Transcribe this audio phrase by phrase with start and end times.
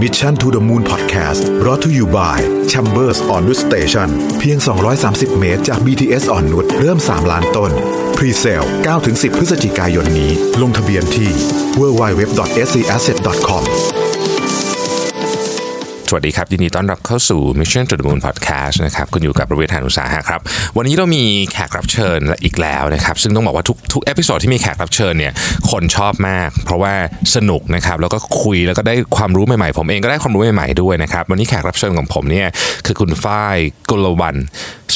[0.00, 4.58] Mission to the Moon Podcast รอ เธออยู่ by Chambers อ่อนนุช Station เพียง
[4.98, 7.72] 230 เมตรจาก BTS อ่อนนุชเริ่ม 3 ล้านต้น
[8.16, 8.68] Pre-sale
[9.00, 10.32] 9-10 พฤศจิกายนนี้
[10.62, 11.30] ลงทะเบียนที่
[11.78, 13.64] www.scasset.com
[16.12, 20.40] สวัสดีครับ ยินดีต้อนรับเข้าสู่ Mission to the Moon Podcast นะครับคุณอยู่กับรวิศ หาญอุตสาหะครับ
[20.76, 25.32] วันนี้เรามีแขกรับเชิญอีกแล้วนะครับ ซึ่งต้องบอกว่าทุกทุก episode ที่มีแขกรับเชิญเนี่ย
[25.70, 26.94] คนชอบมาก เพราะว่า
[27.34, 32.48] สนุกนะครับ แล้วก็คุยแล้วก็ได้ความรู้ใหม่ๆ ผมเองก็ได้ความรู้ใหม่ๆด้วยนะครับ วันนี้แขกรับเชิญของผมเนี่ย
[32.86, 33.56] คือคุณฝ้าย
[33.90, 34.36] กุลวัน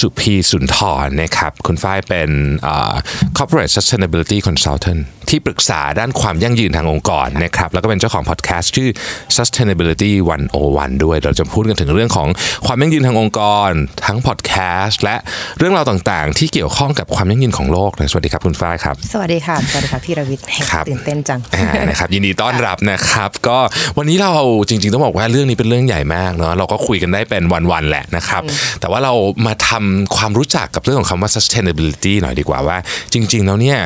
[0.01, 2.31] สุพีสุนทรนะครับคุณฝ้ายเป็น
[2.67, 2.95] อ่า
[3.37, 5.01] corporate sustainability consultant
[5.31, 8.91] ที่ปรึกษาด้านความยั่งยืนทางองค์กรนะครับแล้วก็เป็นเจ้าของพอดแคสต์ชื่อ
[9.37, 10.13] sustainability
[10.61, 12.29] 101ด้วย เราจะพูดกันถึงเรื่องของ
[12.67, 13.71] ความยั่งยืนทางองค์กร
[14.07, 15.17] ทั้งพอดแคสต์และ
[15.59, 23.59] เรื่องราวต่างๆ ที่เกี่ยวข้องกับความยั่งยืนของโลกนะสวัสดีครับคุณฝ้ายครับ สวัสดีค่ะสวัสดีค่ะพี่รวิทย์ครับตื่นเต้นจังอ่านะครับยินดีต้อนรับนะครับ ก็
[23.99, 24.33] วันนี้เรา
[24.69, 28.43] จริง ๆ ต้องบอกว่าเรื่องนี้เป็นเรื่องใหญ่มากเนาะเราก็คุยกันได้เป็นวันๆแหละนะครับ
[28.81, 29.13] แต่ว่าเรา
[29.47, 32.77] มาทำความรู้จักกับเรื่องของคำว่า sustainability หน่อยดีกว่าว่า
[33.13, 33.79] จริง ๆ แล้วเนี่ย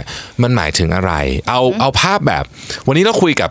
[0.43, 1.13] มันหมายถึงอะไร
[1.49, 2.45] เอาเอาภาพแบบ
[2.87, 3.51] วันนี้เราคุยกับ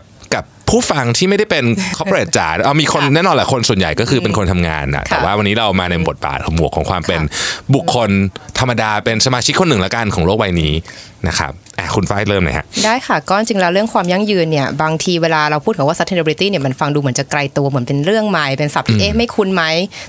[0.68, 1.64] ผู้ฟังที่ไม่ได้เป็น
[1.96, 7.20] corporate จ๋าเอามีคนแน่นอนแหละคนส่วนใหญ่ก็คือเป็นคนทำงานนะแต่ว่าวันนี้เรามาในบทบาทของหมวกของความเป็น
[7.74, 8.10] บุคคล
[8.58, 10.72] ธรรมดาเป็นสมาชิกคนหนึ่งละกันของโลกใบนี้
[11.28, 19.64] นะครับ อะคุณฝ้ายเริ่มเลยฮะได้ค่ะก็จริงๆแล้วเรื่องความยั่งยืนเนี่ยบางทีเวลาเราพูดถึงว่า sustainability เนี่ยมันฟังดูเหมือนจะไกลตัวเหมือนเป็นเรื่องใหม่เป็นศัพท์ที่เอ๊ะไม่คุ้นไหม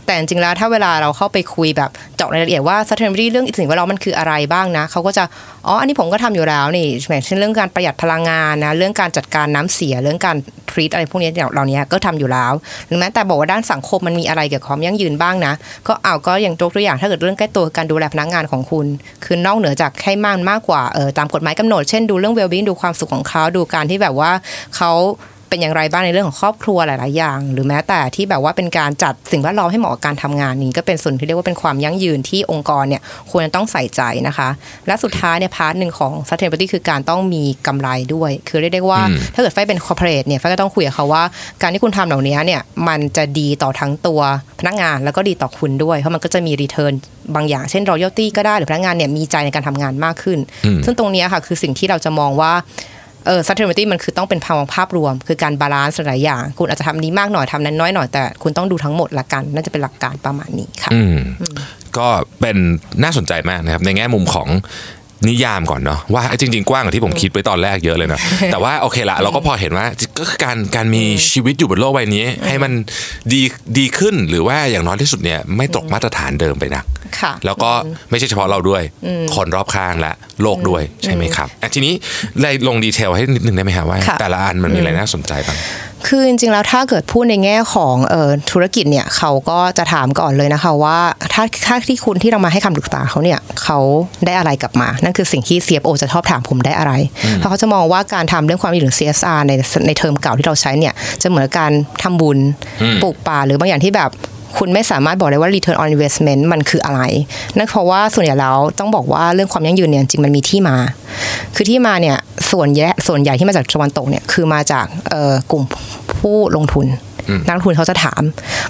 [0.06, 5.24] แต่จริงๆแล้วถ้าเวลาเราเข้าไปคุยแบบเจาะรายละเอียดว่า sustainability เรื่องสิ่งแวดล้อมมันคืออะไรบ้างนะเขาก็จะ
[5.68, 10.38] อ๋ออันนี้ผมก็ทำอยู่แล้วนี่อย่างเช่นเรื่องการประหยัดพลังงานนะเรื่องการจัดการน้ำเสียเรื่องการ
[10.70, 12.54] treat อะไรพวกนี้เหล่านี้ก็ทำอยู่แล้ว
[12.88, 15.54] หรือแม้แต่บอกว่าด้านสังคมมันมีอะไรเกี่ยวกับความยั่งยืนบ้างนะ
[15.88, 18.86] ก็เอาก็อย่างยกตัวอย่างถ้าเกิดเรื่องใกล้ตัวการดูแลพนักงานของคุณ
[19.26, 24.32] คือนอกเหนือจากให้มากมากกว่าเออตามกฎหมายกำหนดเช่นดูเรื่อง well-being ดูความสุขของเขาดูการที่แบบว่า
[24.76, 24.92] เขา
[25.50, 34.50] เป็นอย่างไรบ้างในเรื่องของครอบครัวหลาย ๆ อย่าง หรือแม้แต่ที่แบบว่าเป็นการจัดสิ่งแวดล้อมให้เหมาะกับการทำงานนี่ก็เป็นส่วนที่เรียกว่าเป็นความยั่งยืนที่องค์กรเนี่ยควรจะต้องใส่ใจนะคะ
[34.88, 39.02] และสุดท้ายเนี่ย part หนึ่งของ sustainability คือการต้องมีกำไรด้วย คือเรียกได้ว่า
[39.34, 41.24] ถ้าเกิดฝ้ายเป็น corporate เนี่ยฝ้ายก็ต้องคุยกับเขาว่า
[41.62, 44.22] การที่คุณทำเหล่านี้เนี่ยมันจะดีต่อทั้งตัว
[44.60, 46.94] พนักงานแล้วก็ดีต่อคุณด้วยเพราะมันก็จะมี return
[47.36, 50.40] บางอย่างเช่น loyalty ก็ได้หรือพนักงานเนี่ยมีใจในการทำงานมากขึ้น
[50.86, 52.54] ซึ่งตรงนี้ค่ะคือสิ่งที่เราจะมองว่า
[53.30, 61.18] เออ sustainability มันคือต้องเป็นภาวะภาพรวม คือการ balance หลายอย่าง คุณอาจจะทำนี้มากหน่อยทำนั้นน้อยหน่อยแต่คุณต้องดูทั้งหมดละกัน น่าจะเป็นหลักการประมาณนี้ค่ะอืม
[61.98, 62.08] ก็
[62.42, 62.58] เป็น
[63.04, 64.48] น่าสนใจมากนะครับในแง่มุมของ
[65.28, 68.22] นิยามก่อนเนาะว่าจริง ๆ กว้างกว่าที่ผมคิดไว้ตอนแรกเยอะเลยเนาะ
[68.52, 69.86] แต่ว่าโอเคละเราก็พอเห็นว่า
[70.18, 72.72] ก็คือการการมีชีวิตอยู่บนโลกใบนี้ ให้มัน
[73.34, 73.42] ดี
[73.78, 76.86] ดีขึ้นหรือว่าอย่างน้อยที่สุดเนี่ยไม่ตกมาตรฐานเดิมไปนัก
[77.20, 77.72] ค่ะแล้วก็
[78.10, 78.82] ไม่ใช่เฉพาะเราด้วย
[79.36, 81.94] คนรอบข้างและโลกด้วยใช่ไหมครับอะทีนี้
[82.42, 85.58] ได้ลงดีเทลให้นิดนึงได้ไหมฮะว่าค่ะแต่ละอันมันมีอะไรน่าสนใจบ้าง
[86.08, 91.00] คือจริงๆแล้วถ้าเกิดพูดในแง่ของเอ่อธุรกิจเนี่ยเขาก็จะถามก่อนเลยนะคะว่า
[91.34, 93.80] ถ้าถ้าที่คุณที่เรามาให้คำปรึกษาเขาเนี่ยเขา
[94.26, 96.94] ได้อะไรกลับมา นั่นคือสิ่งที่ CFO จะชอบถามผมได้อะไร
[97.36, 99.52] เพราะเขาจะมองว่าการทำเรื่องความยั่งยืนหรือ CSR ใน
[99.88, 101.72] ในเทอมเก่าที่เราใช้เนี่ยจะเหมือนการ
[102.04, 102.38] ทำบุญ
[102.82, 104.12] อืมปลูกป่าหรือบางอย่างที่แบบ
[104.58, 107.02] คุณไม่สามารถบอกได้ว่า return on investment มันคืออะไร
[107.58, 110.76] นั่นเพราะว่าส่วนใหญ่แล้วต้องบอกว่าเรื่องความยั่งยืนเนี่ยจริงมันมีที่มา
[111.56, 112.18] คือที่มาเนี่ย
[112.52, 115.64] ส่วนใหญ่ส่วนใหญ่ที่มาจากตะวันตกเนี่ยคือมาจากเอ่อกลุ่ม
[116.20, 116.88] ผู้ลงทุน
[117.48, 118.22] นักลงทุนเขาจะถาม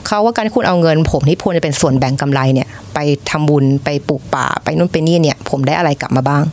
[0.05, 6.43] เขาว่าการที่คุณเอาเงิน ผมที่ควรจะเป็นส่วนแบ่งกำไรเนี่ย ไปทำบุญไปปลูกป่า ไปนู่นไปนี่เนี่ย ผมได้อะไรกลับมาบ้าง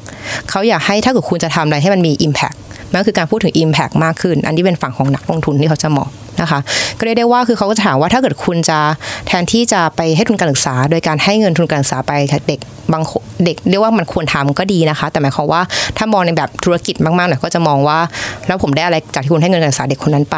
[0.50, 2.56] เขาอยากให้ถ้าเกิดคุณจะทำอะไรให้มันมี Impact
[2.90, 6.08] มันก็คือการพูดถึง Impact มากขึ้น อันนี้เป็นฝั่งของนักลงทุนที่เขาจะมอง
[6.42, 6.60] นะคะ
[6.98, 8.78] ก็เรียกได้ว่าคือเขาก็จะถามว่าถ้าเกิดคุณจะ
[9.26, 12.12] แทนที่จะไปให้ทุนการศึกษา โดยการให้เงินทุนการศึกษาไป
[12.48, 12.58] เด็ก
[12.92, 13.02] บาง
[13.44, 15.60] เด็กเรียกว่ามันควรทำก็ดีนะคะ แต่หมายความว่า
[15.96, 17.98] ถ้ามองในแบบธุรกิจมากๆหน่อยก็จะมองว่า
[18.46, 20.36] แล้วผมได้อะไรจากที่คุณให้เงินการศึกษาเด็กคนนั้นไป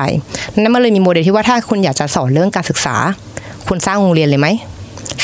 [0.53, 2.97] นั่นมันเลยมีโมเดลที่ว่าถ้าคุณอยากจะสอนเรื่องการศึกษา
[3.69, 4.48] คุณสสร้างโรงเรียนเลยไหม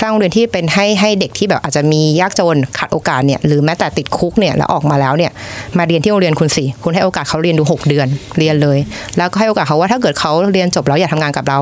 [0.04, 5.32] ร้างโรงเรียนที่เป็นให้ให้เด็กที่แบบอาจจะมียากจนขาดโอกาสเนี่ยหรือแม้แต่ติดคุกเนี่ยแล้วออกมาแล้วเนี่ย
[5.78, 8.06] มาเรียนที่โรงเรียนคุณสิคุณให้โอกาสเขาเรียนดู 6 เดือน
[8.38, 8.78] เรียนเลย
[9.16, 11.58] แล้วก็ให้โอกาสเขาว่าถ้าเกิดเขาเรียนจบแล้วอยากทำงานกับเรา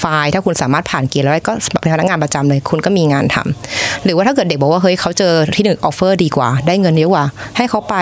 [0.00, 7.24] fine ถ้าคุณสามารถผ่านเกณฑ์แล้วก็เป็นพนักงานประจำเลย คุณก็มีงานทำหรือว่าถ้าเกิดเด็กบอกว่าเฮ้ยเขาเจอที่หนึ่ง offer ดีกว่า ได้เงินเยอะกว่า
[7.56, 7.96] ให้เขาไป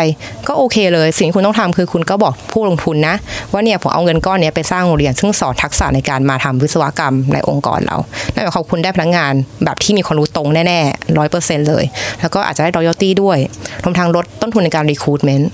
[0.48, 3.14] ก็โอเคเลย สิ่งที่คุณต้องทำคือคุณก็บอกผู้ลงทุนนะ
[3.52, 7.96] ว่าเนี่ยผมเอาเงินก้อนนี้ไปสร้างโรงเรียน ซึ่งสอนทักษะในการมาทำวิศวกรรมในองค์กรเรา
[8.34, 9.32] นั่นหมายความว่าคุณได้พนักงาน
[9.64, 11.84] แบบที่มีความรู้ตรงแน่ๆร้อยเปอร์เซ็นต์เลย
[12.20, 13.38] แล้วก็อาจจะได้ royalty ด้วย
[13.84, 15.44] รวมทั้งลดต้นทุนในการ recruitment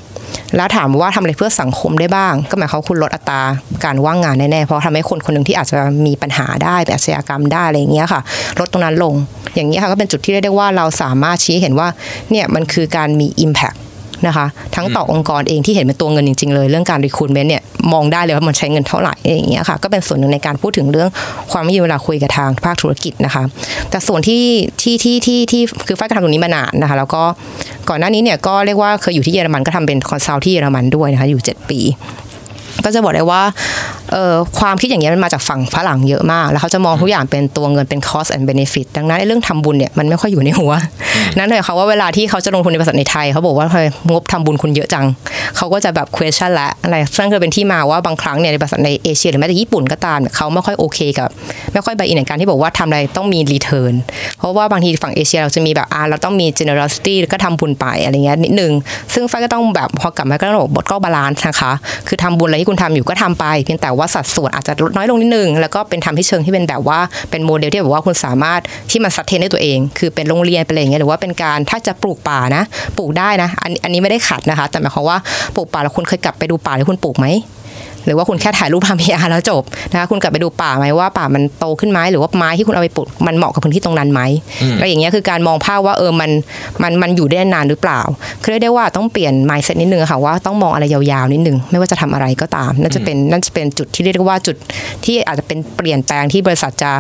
[0.56, 3.40] แล้วถามว่าทำอะไรเพื่อสังคมได้บ้าง ก็หมายความคุณลดอัตรา
[3.84, 8.20] การว่างงานแน่ๆเพราะทำให้คนคนหนึ่งที่อาจจะมีปัญหาได้เป็นอาชญากรรมได้อะไรอย่างเงี้ยค่ะ
[8.60, 9.14] ลดตรงนั้นลง
[9.54, 11.88] อย่างเงี้ยค่ะก็เป็นจุดที่เรียกได้ว่าเราสามารถชี้เห็นว่า
[12.30, 13.76] เนี่ยมันคือการมี impact
[14.26, 17.62] นะคะ ทั้งต่อองค์กรเองที่เห็นเป็นตัวเงินจริง ๆ เลยเรื่องการ recruitment เนี่ย
[17.92, 21.08] มองได้เลยว่ามันใช้เงินเท่าไหร่อย่างเงี้ยค่ะก็เป็นส่วนหนึ่งในการพูดถึงเรื่อง
[21.52, 23.42] ความยั่งยืนเวลาคุยกับทางภาคธุรกิจนะคะ
[23.90, 24.42] แต่ส่วนที่
[24.82, 27.22] ที่ที่ที่ที่คือฝ้ายก็ทำตรงนี้มานานนะคะ แล้วก็
[27.88, 31.80] ก่อนหน้านี้เนี่ยก็เรียกว่าเคยอยู่ที่เยอรมันก็ทำเป็น consult ที่เยอรมันด้วยนะคะอยู่ 7 ปี
[32.84, 33.42] ก็จะบอกได้ว่า
[34.12, 40.72] เอ่อความคิดอย่างเนี้ยมันมาจากฝั่งฝรั่งเยอะมาก แล้วเขาจะมองทุกอย่างเป็นตัวเงินเป็น cost and benefit ดังนั้นไอ้เรื่องทำบุญเนี่ยมันไม่ค่อยอยู่ในหัว
[41.38, 45.06] นั่นเลยเขาว่าเวลาที่เขาจะลงทุนในบริษัทในไทย เขาบอกว่าทำไมงบทำบุญคุณเยอะจัง
[45.56, 51.28] เขาก็จะแบบ question ละอะไรซึ่งก็เป็นที่มาว่าบางครั้งเนี่ยในบริษัทในเอเชียหรือแม้แต่ญี่ปุ่นก็ตามเนี่ยเขาไม่ค่อยโอเคกับ
[51.72, 53.94] ไม่ค่อย buy-in ในการที่บอกว่าทำอะไรต้องมี return
[54.38, 58.72] เพราะว่าบางทีฝั่งเอเชียเราจะมีแบบอ่าเราต้องมี generosity ก็ทำบุญไปอะไรเงี้ยนิดนึง
[59.14, 61.72] ซึ่งฝ้ายก็ต้องแบบพอกลับมาก็ต้องบอกบทก็ balance นะคะ
[62.08, 66.98] คือทำบุญอะไรที่คุณทำอยู่ก็ทำไป เพียงแต่ว่าสัดส่วนอาจจะลดน้อยลงนิดนึง แล้วก็เป็นทำให้เชิงที่เป็นแบบว่า
[67.30, 68.60] เป็นโมเดลที่แบบว่าคุณสามารถ
[68.90, 72.62] ที่มัน sustain ได้ตัวเอง คือเป็นโรงเรียนเป็นอะไรอย่างเงี้ยหรือว่าเป็นการถ้าจะปลูกป่านะ
[72.96, 75.18] ปลูกได้นะ อันอันนี้ไม่ได้ขัดนะคะ แต่หมายความว่า
[75.56, 77.26] ปลูกป่าแล้วคุณเคยกลับไปดูป่าที่คุณปลูกไหม
[78.06, 79.62] หรือว่าคุณแค่ถ่ายรูปทำ PR แล้วจบ
[79.92, 84.20] นะคะคุณกลับไปดูป่าไหมว่าป่ามันโตขึ้นไหมหรือว่าไม้ที่คุณเอาไปปลูกมันเหมาะกับพื้นที่ตรงนั้นไหม
[84.78, 86.30] แล้วอย่างเงี้ยคือการมองภาพว่าเออมัน
[86.82, 88.00] มันมันอยู่ได้นานหรือเปล่า
[88.42, 94.56] คือเรียกได้ว่าต้องเปลี่ยน mindset นิดนึงอะค่ะว่าต้องมองอะไรยาวๆนิดนึงไม่ว่าจะทำอะไรก็ตามนั่นจะเป็นนั่นจะเป็นจุดที่เรียกได้ว่าจุด
[95.04, 96.90] ที่อาจจะเป็นเปลี่ยนแปลงที่บริษัทจะ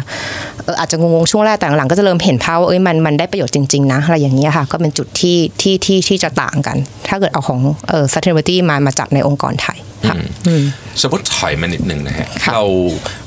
[0.64, 6.76] เอออาจจะงงๆช่วงแรกแต่หลังๆก็จะเริ่มเห็นภาพว่าเอ้ยมันมันได้ประโยชน์จริงๆนะอะไรอย่างเงี้ยค่ะก็เป็นจุดที่ที่ที่ที่จะต่างกัน
[7.08, 9.78] ถ้าเกิดเอาของเออ sustainability มามาจัดในองค์กรไทย
[10.08, 10.16] ค่ะ
[11.02, 12.64] สมมติถอยมานิดหนึ่งนะฮะค่ะเรา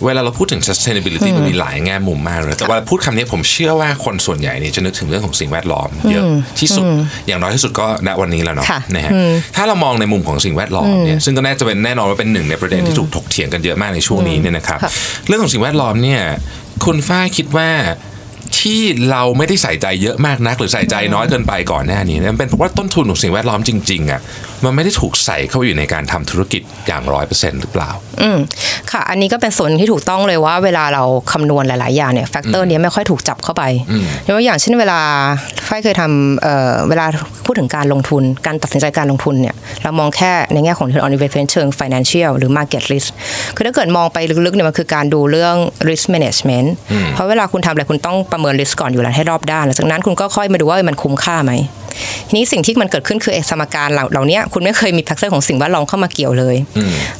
[0.05, 6.23] เวลาเราพูดถึง sustainability มันมีหลายแง่มุมมากเลยแต่ว่าพูดคำนี้ผมเชื่อว่าคนส่วนใหญ่เนี่ยจะนึกถึงเรื่องของสิ่งแวดล้อมเยอะ
[6.59, 6.85] ที่สุด
[7.27, 9.11] อย่างน้อยที่สุดก็ณวันนี้แล้วเนาะค่ะนะฮะ
[9.55, 14.91] ถ้าเรามองในมุมของสิ่งแวดล้อมเนี่ยซึ่งก็น่าจะเป็นแน่นอนว่าเป็นหนึ่งในประเด็นที่ถูกถกเถียงกันเยอะมากในช่วงนี้เนี่ยนะครับค่ะ
[15.27, 16.21] เรื่องของสิ่งแวดล้อมเนี่ย
[16.85, 17.69] คุณฝ้ายคิดว่า
[18.59, 18.81] ที่
[19.11, 24.21] เราไม่ได้ใส่ใจเยอะมากนักหรือใส่ใจน้อยเกินไปก่อนหน้านี้เนี่ยมันเป็นเพราะว่าต้นทุนของสิ่งแวดล้อมจริงๆอะ
[24.65, 27.89] มันไม่ได้ถูกใส่เข้าไปอยู่ในการทำธุรกิจอย่างร้อยเปอร์เซ็นต์หรือเปล่า
[28.21, 28.37] อืม
[28.91, 33.63] ค่ะ อันนี้ก็เป็นส่วนที่ถูกต้องเลยว่าเวลาเราคำนวณหลาย ๆ อย่างเนี่ย factor เนี้ยไม่ค่อยถูกจับเข้าไป
[34.27, 34.99] ยกตัวอย่างเช่นเวลา
[35.67, 37.05] ฝ้ายเคยทำเอ่อเวลา
[37.45, 43.09] พูดถึงการลงทุน การตัดสินใจการลงทุนเนี่ยเรามองแค่ในแง่ของ return on investment เชิง financial หรือ market risk
[43.55, 45.55] คือถ้าเกิดมองไปลึก ๆ เนี่ยมันคือการดูเรื่อง
[45.89, 46.67] risk management
[47.13, 51.53] เพราะเวลาคุณทำอะไรคุณต้องประเมิน risk ก่อนอยู่แล้วให้รอบด้านหลังจากนั้นคุณก็ค่อยมาดูว่าเออมันคุ้มค่าไหม
[52.27, 56.55] ทีนี้สิ่งที่มันเกิดขึ้นคือไอ้สมการเหล่าเหล่านี้คุณไม่เคยมี factor ของสิ่งแวดล้อมเข้ามาเกี่ยวเลย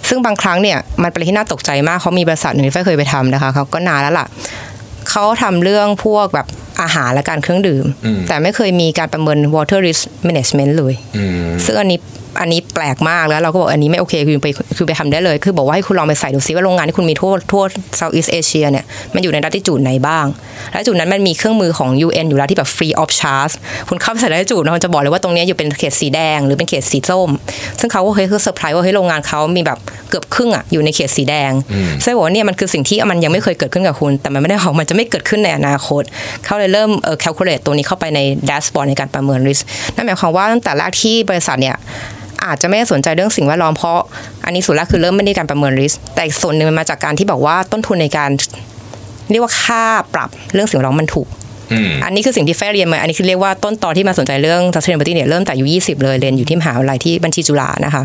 [0.10, 4.28] ซึ่งบางครั้งเนี่ยมันเป็นอะไรที่น่าตกใจมากเขามีบริษัทหนึ่งที่ฝ้ายเคยไปทำนะคะเขาก็นานแล้วล่ะ
[5.12, 6.48] เขาทำเรื่องพวกแบบ
[6.82, 7.86] อาหารและการเครื่องดื่ม
[8.28, 10.94] แต่ไม่เคยมีการประเมิน water risk management เลย
[11.66, 12.00] ซึ่งอันนี้
[12.42, 14.48] อันนี้แปลกมากแล้วเราก็บอกอันนี้ไม่โอเคคือไป
[14.78, 17.64] คือไปทำได้เลย คือบอกว่าให้คุณลองไปใส่ดูซิว่าโรงงานที่คุณมีทั่วทั่ว
[18.00, 18.86] Southeast Asia เนี่ย
[19.16, 20.26] มันอยู่ในรัฐจุดไหนบ้าง
[20.72, 23.54] และจุดนั้นมันมีเครื่องมือของ UN อยู่แล้วที่แบบ free of charge
[23.90, 27.30] คุณเข้าไปใส่ในจุดนะมันจะบอกเลยว่าตรงเนี้ยอยู่เป็นเขตสีแดงหรือเป็นเขตสีส้ม
[27.80, 29.80] ซึ่งเขาก็เคยคือเซอร์ไพรส์ว่าเฮ้ยโรงงานเขามีแบบ
[30.10, 31.52] เกือบครึ่งอะอยู่ในเขตสีแดง
[32.04, 36.04] ซึ่งบอกว่าเนี่ยมันคือสิ่งที่มันยังไม่เคยเกิดขึ้นกับคุณ แต่มันไม่ได้บอกมันจะไม่เกิดขึ้นในอนาคต
[36.46, 38.20] เขาเลยเริ่มเอ่อ calculate ตัวนี้เข้าไปใน
[38.50, 39.62] dashboard ในการประเมิน risk
[39.96, 41.76] นั่นหมายความว่าตั้งแต่แรกที่บริษัทเนี่ย
[42.46, 44.00] อาจจะไม่ได้สนใจเรื่องสิ่งแวดล้อมเพราะ
[44.46, 48.30] อันนี้ส่วนแรกคือเริ่มไม่ได้การประเมิน risk แต่อีกส่วนหนึ่งมันมาจากการที่บอกว่าต้นทุนในการ
[49.32, 49.84] เรียกว่าค่า
[50.14, 51.28] ปรับเรื่องสิ่งแวดล้อมมันถูก
[52.06, 58.02] อันนี้คือสิ่งที่แฟเรียนมา อันนี้คือเรียกว่าต้นตอที่มาสนใจเรื่อง sustainability เนี่ยเริ่มแต่อายุ20 เลยเรียนอยู่ที่มหาวิทยาลัยที่บัญชีจุฬานะคะ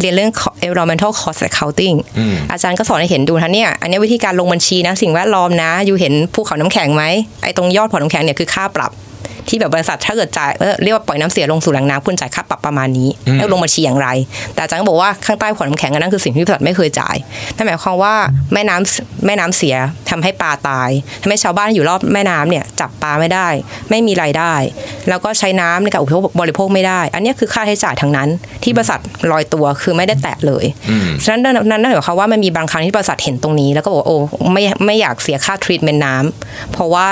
[0.00, 0.30] เรียนเรื่อง
[0.66, 1.96] environmental cost accounting
[2.52, 7.04] อาจารย์ก็สอนให้เห็นดูนะเนี่ยอันนี้วิธีการลงบัญชีนะสิ่งแวดล้อมนะ อยู่เห็นภูเขาน้ำแข็งไหม
[7.42, 8.90] ไอ้ตรงยอดภูเขาน้ำแข็งเนี่ยคือค่าปรับ
[9.48, 14.08] ที่แบบบริษัทถ้าเกิดจ่ายเออเรียกว่าปล่อยน้ำเสียลงสู่แหล่งน้ำคุณจ่ายค่าปรับประมาณนี้ แล้วลงบัญชีอย่างไร
[14.54, 17.16] แต่อาจารย์ก็บอกว่าข้างใต้ขวดน้ำแข็งอันนั้นคือสิ่งที่บริษัทไม่เคยจ่าย
[17.56, 18.14] นั่นหมายความว่า
[18.52, 19.76] แม่น้ำแม่น้ำเสีย
[20.10, 20.90] ทำให้ปลาตาย
[21.22, 23.48] ทำให้ชาวบ้านอยู่รอบแม่น้ำเนี่ยจับปลาไม่ได้
[23.90, 24.54] ไม่มีรายได้
[25.08, 28.28] แล้วก็ใช้น้ำในการอุปโภคบริโภคไม่ได้ อันนี้คือค่าใช้จ่ายทั้งนั้น
[28.62, 29.00] ที่บริษัท
[29.30, 30.64] ลอยตัวคือไม่ได้แตะเลย
[31.24, 34.16] ฉะนั้นนั่นนั่นหมายความว่ามันมีบางครั้งที่บริษัทเห็นตรงนี้ แล้วก็บอกว่าโอ้
[34.52, 37.06] ไม่ไม่อยากเสียค่าทรีทเมนต์น้ำเพราะว่า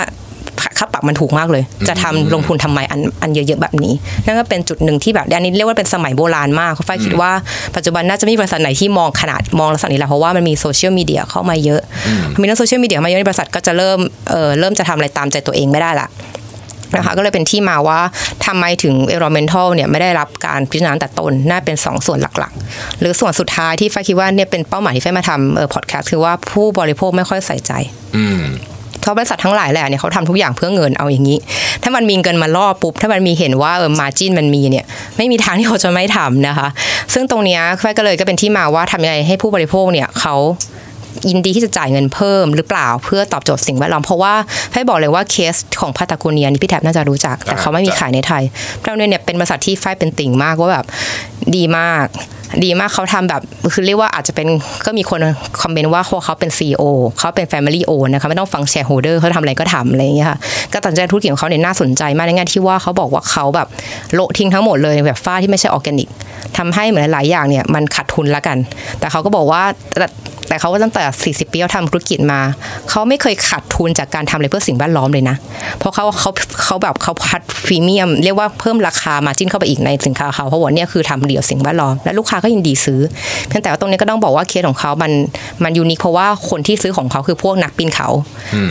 [0.78, 3.92] ค่าปรับมันถูกมากเลย จะทำลงทุนทำไมอันอันเยอะๆแบบนี้
[4.24, 7.30] นั่นก็เป็นจุดหนึ่งที่แบบอันนี้เรียกว่าเป็นสมัยโบราณมากเขาฝ้ายคิดว่า
[7.76, 11.80] ปัจจุบันน่าจะไม่มีบริษัทไหนที่มองขนาดมองลักษณะนี้แล้วเพราะว่ามันมีโซเชียลมีเดียเข้ามาเยอะ
[12.40, 13.98] มีเรื่องโซเชียลมีเดียมาเยอะในบริษัทก็จะเริ่ม
[14.30, 16.08] เออเริ่มจะทำอะไรตามใจตัวเองไม่ได้ละ
[16.96, 17.98] นะคะก็เลยเป็นที่มาว่า
[18.46, 27.72] ทำไมถึง environmental เนี่ยไม่ได้รับการพิจารณาตั้งแต่ต้นน่าเป็น 2 ส่วนหลักๆ หรือส่วนสุดท้ายที่ฝ้ายคิดว่าเนี่ยเป็นเป้าหมายที่ฝ้ายมาทำเออพอดแคสต์คือว่าผู้บริโภคไม่ค่อยใส่ใจ
[28.16, 28.42] อืม
[29.04, 31.38] เพราะบริษัททั้งหลายแหละเนี่ยเขาทำทุกอย่างเพื่อเงินเอาอย่างนี้
[31.82, 34.84] ถ้ามันมีเงินมาล่อปุ๊บ ถ้ามันมีเห็นว่าเออมาจินมันมีเนี่ย
[35.16, 36.68] ไม่มีทางที่เขาจะไม่ทำนะคะ
[37.14, 40.34] ซึ่งตรงนี้แฟก็เลยก็เป็นที่มาว่าทำยังไงให้ผู้บริโภคเนี่ยเขา
[41.28, 44.34] ยินดีที่จะจ่ายเงินเพิ่มหรือเปล่าเพื่อตอบโจทย์สิ่งแวดล้อมเพราะว่า
[44.74, 48.42] ให้บอกเลยว่าเคสของพาตาโกเนียนี่พี่แทบน่าจะรู้จัก แต่เขาไม่มีขายในไทย
[48.82, 50.86] พาตาโกเนียเนี่ยเป็นบริษัทที่ไฟเป็นติ่งมากว่าแบบ
[51.56, 52.06] ดีมาก
[52.64, 53.42] ดีมากเขาทำแบบ
[53.72, 54.48] คือเรียกว่าอาจจะเป็น
[54.86, 55.20] ก็มีคน
[55.62, 56.82] คอมเมนต์ว่าเขาเป็น CEO
[57.18, 60.38] เขาเป็น Family Owned นะคะไม่ต้องฟัง Shareholder เขาทำอะไรก็ทำอะไรอย่างเงี้ยค่ะ
[60.72, 63.68] ก็ตัดใจธุรกิจของเขาเนี่ยน่าสนใจมากในแง่ที่ว่าเขาบอกว่าเขาแบบ
[64.14, 66.08] โละทิ้งทั้งหมดเลยแบบฝ้ายที่ไม่ใช่ออร์แกนิก
[66.56, 68.58] ทำให้เหมือนหลายอย่างเนี่ยมันขาดทุนละกัน
[68.98, 69.62] แต่เขาก็บอกว่า
[69.98, 70.08] แต่
[70.48, 72.40] แต่เขาก็ตั้งแต่ 40 ปีเขาทำธุรกิจมา
[72.90, 75.36] เขาไม่เคยขาดทุนจากการทำอะไรเพื่อสิ่งแวดล้อมเลยนะ
[75.78, 76.30] เพราะเขาเขา
[76.64, 83.00] เขาแบบเขา plus premium เรียกว่าเพิ่มราคา margin เข้าไปอีกในสินค้าเขาเพราะว่าเนี่ยคือทำเพื่อสิ่งแวดล้อมและลูกค้าก็ยินดีซื้อ
[83.48, 85.12] เพียงแต่ว่าตรงนี้ก็ต้องบอกว่าเคสของเขามัน
[85.64, 88.08] มันยูนิคเพราะว่าคนที่ซื้อของเขาคือพวกนักปีนเขา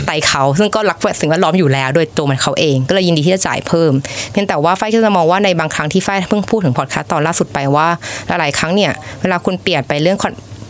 [0.06, 3.92] ไต่เขา ซึ่งก็รักสิ่งแวดล้อมอยู่แล้ว โดยตัวมันเขาเองก็เลยยินดีที่จะจ่ายเพิ่ม
[4.32, 7.88] เพียงแต่ว่าฝ้ายก็จะมองว่าในบางครั้งที่ฝ้ายเพิ่งพูดถึงพอดคาสต์ตอนล่าสุดไปว่า
[8.28, 10.18] หลายๆครั้งเนี่ยเวลาคุณเปลี่ยนไปเรื่อง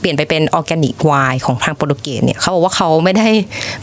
[0.03, 3.27] เปลี่ยนไปเป็นออร์แกนิกไวน์ของทางโปรตุเกสเนี่ยเขาบอกว่าเขาไม่ได้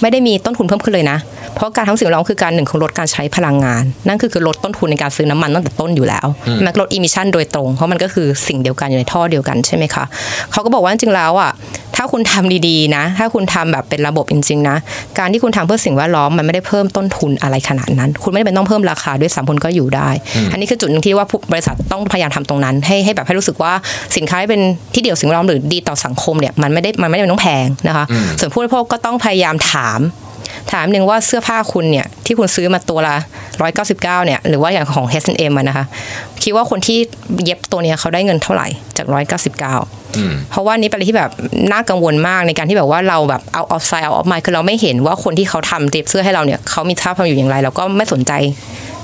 [0.01, 1.19] ไม่ได้มีต้นทุนเพิ่มขึ้นเลยนะ
[1.55, 6.27] เพราะการทำสิ่งแวดล้อมคือการหนึ่งคือลดการใช้พลังงาน นั่นคือคือลดต้นทุนในการซื้อน้ำมันตั้งแต่ต้นอยู่แล้ว
[6.59, 10.05] มันลด emission โดยตรง เพราะมันก็คือสิ่งเดียวกันอยู่ในท่อเดียวกันใช่ไหมคะ
[10.53, 11.51] เขาก็บอกว่าจริงๆแล้วอะ
[11.97, 14.77] ถ้าคุณทำดีๆนะ ถ้าคุณทำแบบเป็นระบบจริงๆนะ
[15.19, 20.09] การที่คุณทำเพื่อสิ่งแวดล้อมมันไม่ได้เพิ่มต้นทุนอะไรขนาดนั้น คุณไม่ได้จำเป็นต้องเพิ่มราคาด้วยสามคนก็อยู่ได้
[20.53, 23.73] อันนี้คือจุดหนึ่งที่ว่าบริษัทต้องพยายามทำตรงนั้น ให้ให้แบบให้รู้สึกว่า
[24.17, 24.61] สินค้าเป็น
[24.95, 28.05] ที่เพื่อสิ่งแวดล้อมหรือดีต่อสังคมเนี่ยมันไม่ได้มันไม่ได้จำเป็นต้องแพงนะคะ
[28.41, 30.01] ส่วนผู้บริโภคก็ต้องพยายามถาม
[30.73, 33.17] ถามหนึ่งว่าเสื้อผ้าคุณเนี่ยที่คุณซื้อมาตัวละ
[33.67, 35.85] 199เนี่ยหรือว่าอย่างของ H&M อะนะคะ
[36.43, 36.99] คิดว่าคนที่
[37.45, 39.07] เย็บตัวเนี้ยเขาได้เงินเท่าไหร่จาก
[39.39, 41.31] 199 เพราะว่านี้เป็นอะไรที่แบบ
[41.73, 48.33] น่ากังวลมากในการที่แบบว่าเราแบบ out of sight out of mind คือเราไม่เห็นว่าคนที่เขาทำเย็บเสื้อให้เราเนี่ยเขามีสภาพอยู่อย่างไรเราก็ไม่สนใจ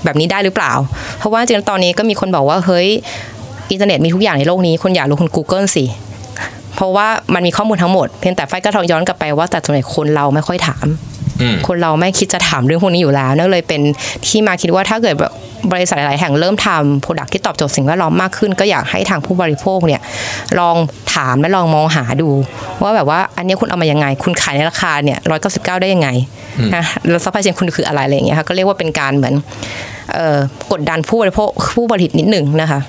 [0.05, 0.73] แบบนี้ได้หรือเปล่า
[1.19, 2.89] เพราะว่าจริงๆตอนนี้ก็มีคนบอกว่าเฮ้ย
[3.71, 5.85] อินเทอร์เน็ตมีทุกอย่างในโลกนี้คุณอยากรู้คุณ Google สิ
[6.77, 10.87] เพราะว่ามันมีข้อมูลทั้งหมดเพียงแต่ฝ้ายก็ย้อนกลับไปว่าแต่ส่วนใหญ่คนเราไม่ค่อยถาม
[11.69, 13.81] คนเราไม่คิดจะถามเรื่องพวกนี้อยู่แล้วนั่นเลยเป็น
[14.27, 15.33] ที่มาคิดว่าถ้าเกิดแบบ
[15.73, 20.01] บริษัทหลายแห่งเริ่มทำ product ที่ตอบโจทย์สิ่งแวดล้อมมากขึ้น ก็อยากให้ทางผู้บริโภคเนี่ย
[20.59, 20.77] ลอง
[21.15, 22.29] ถามและลองมองหาดู
[22.83, 26.09] ว่าแบบว่าอันนี้คุณเอามายังไง คุณขายในราคาเนี่ยร้อยเก้าสิบเก้าได้ยังไง
[26.75, 29.35] นะแล้ว supply chain คุณคืออะไรอะไรอย่างเงี้ยค่ะก็เรียกว่าเป็นการเหมือน
[30.73, 32.81] กดดันผู้บริโภคผู้ผลิตนิดหนึ่งนะคะ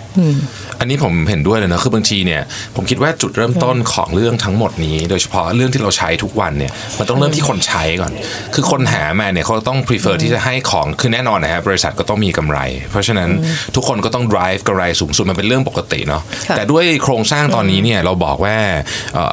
[0.80, 2.42] อันนี้ผมเห็นด้วยเลยนะคือบางทีเนี่ย
[2.76, 8.12] ผมคิดว่าจุดเริ่มต้นของเรื่องทั้งหมดนี้ โดยเฉพาะเรื่องที่เราใช้ทุกวันเนี่ยมันต้องเริ่มที่คนใช้ก่อน
[8.54, 12.60] คือคนหามาเนี่ยเขาต้อง prefer ที่จะให้ของคือแน่นอนนะฮะบริษัทก็ต้องมีกำไร
[12.92, 13.30] เพราะฉะนั้น
[13.76, 16.22] ทุกคนก็ต้อง drive กำไรสูงสุดมันเป็นเรื่องปกติเนาะ
[16.56, 18.56] แต่ด้วยโครงสร้างตอนนี้เนี่ยเราบอกว่า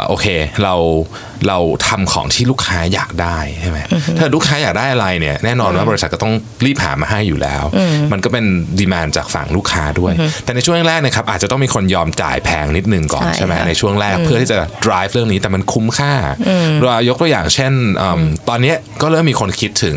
[0.09, 0.27] โอเค
[0.65, 0.75] เรา
[1.49, 3.79] เราทำของที่ลูกค้าอยากได้ใช่ไหม
[4.19, 7.65] ถ้าลูกค้าอยากได้อะไรเนี่ยแน่นอนว่าบริษัทก็ต้องรีบหามาให้อยู่แล้ว
[8.13, 8.45] มันก็เป็น
[8.79, 10.13] ดีมานจากฝั่งลูกค้าด้วย
[10.45, 16.13] แต่ในช่วงแรกนะครับอาจจะต้องมีคนยอมจ่ายแพงนิดนึงก่อนใช่ไหมในช่วงแรกเพื่อที่จะ drive เรื่องนี้แต่มันคุ้มค่า
[16.81, 17.73] เรายกตัวอย่างเช่น
[18.49, 19.97] ตอนนี้ก็เริ่มมีคนคิดถึง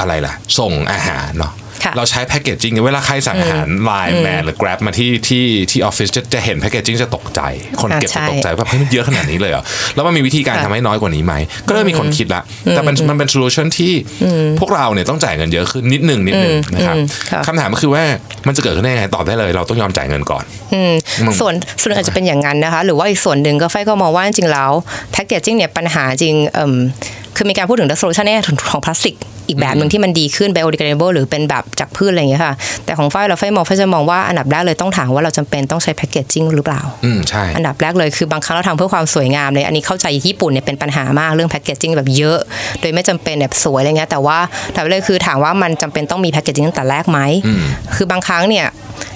[0.00, 1.52] อะไรล่ะ ส่งอาหารเนาะ
[1.96, 7.40] เราใช้ packaging เวลาใครสั่งอาหารไลน์แมนหรือ Grab มาที่ที่ที่ออฟฟิศจะจะเห็น packaging จะตกใจ
[7.80, 9.62] คนเก็บจะตกใจว่าเฮ้ยมันเยอะขนาดนี้เลยเหรอ
[9.94, 11.34] แล้วมันมีวิธีการทำให้น้อยกว่านี้ไหม
[11.68, 13.92] ก็เริ่มมีคนคิดละแต่มันมันเป็น solution ที่
[14.60, 16.96] พวกเราเนี่ยต้องจ่ายเงินเยอะขึ้นนิดหนึ่งนิดหนึ่งนะครับ
[17.46, 18.02] คำถามก็คือว่า
[18.46, 20.44] มันจะเกิดขึ้นได้ยังไงตอบได้เลย เราต้องยอมจ่ายเงินก่อน
[21.40, 24.70] ส่วนส่วนอาจจะเป็นอย่างนั้นนะคะ หรือว่าอีกส่วนหนึ่งก็ฝ้ายก็มองว่าจริงแล้ว
[25.12, 26.34] packaging เนี่ยปัญหาจริง
[27.36, 28.30] คือมีการพูดถึง solution ใน
[28.70, 29.16] ของพลาสติก
[29.48, 42.38] อีกแบบหนึ่งที่มันดีขึ้น biodegradable หรือเป็นแบบจากพืชอะไรอย่างเงี้ยค่ะ แต่ของฝ้ายเราฝ้ายมองฝ้ายจะมองว่าอันดับแรกเลยต้องถามว่าเราจำเป็นต้องใช้ packaging หรือเปล่า อืมใช่ อันดับแรกเลยคือบางครั้งเราทำเพื่อความสวยงามเลย อันนี้เข้าใจญี่ปุ่นเนี่ยเป็นปัญหามากเรื่อง packaging แบบเยอะ
[42.80, 44.38] โดยไม่จำเป็นแบบสวยอะไรเงี้ยแต่ว่า
[44.72, 47.18] แต่เลยคือถามว่ามันจำเป็นต้องมี packaging ตั้งแต่แรกไหม
[47.96, 48.66] คือบางครั้งเนี่ย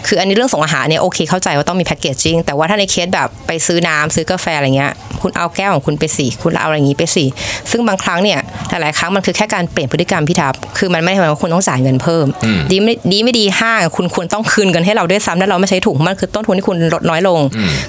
[0.07, 7.25] คืออันนี้เรื่องส่งอาหารเนี่ยโอเคเข้าใจว่าต้องมี packaging แต่ว่าถ้าในเคสแบบไปซื้อน้ำซื้อกาแฟอะไรเงี้ยคุณเอาแก้วของคุณไปสิคุณเอาอะไรอย่างงี้ไปสิ
[7.71, 8.39] ซึ่งบางครั้งเนี่ย
[8.71, 12.27] หลายๆครั้งมันคือแค่การเปลี่ยนพฤติกรรมพี่ทับคือมันไม่ได้หมายว่าคุณต้องจ่ายเงินเพิ่ม
[12.71, 17.41] ดีไม่ดีไม่ดีห้างคุณควรต้องคืนเงินให้เราด้วยซ้ำถ้าเราไม่ใช้ถุงมันคือต้นทุนที่คุณลดน้อยลง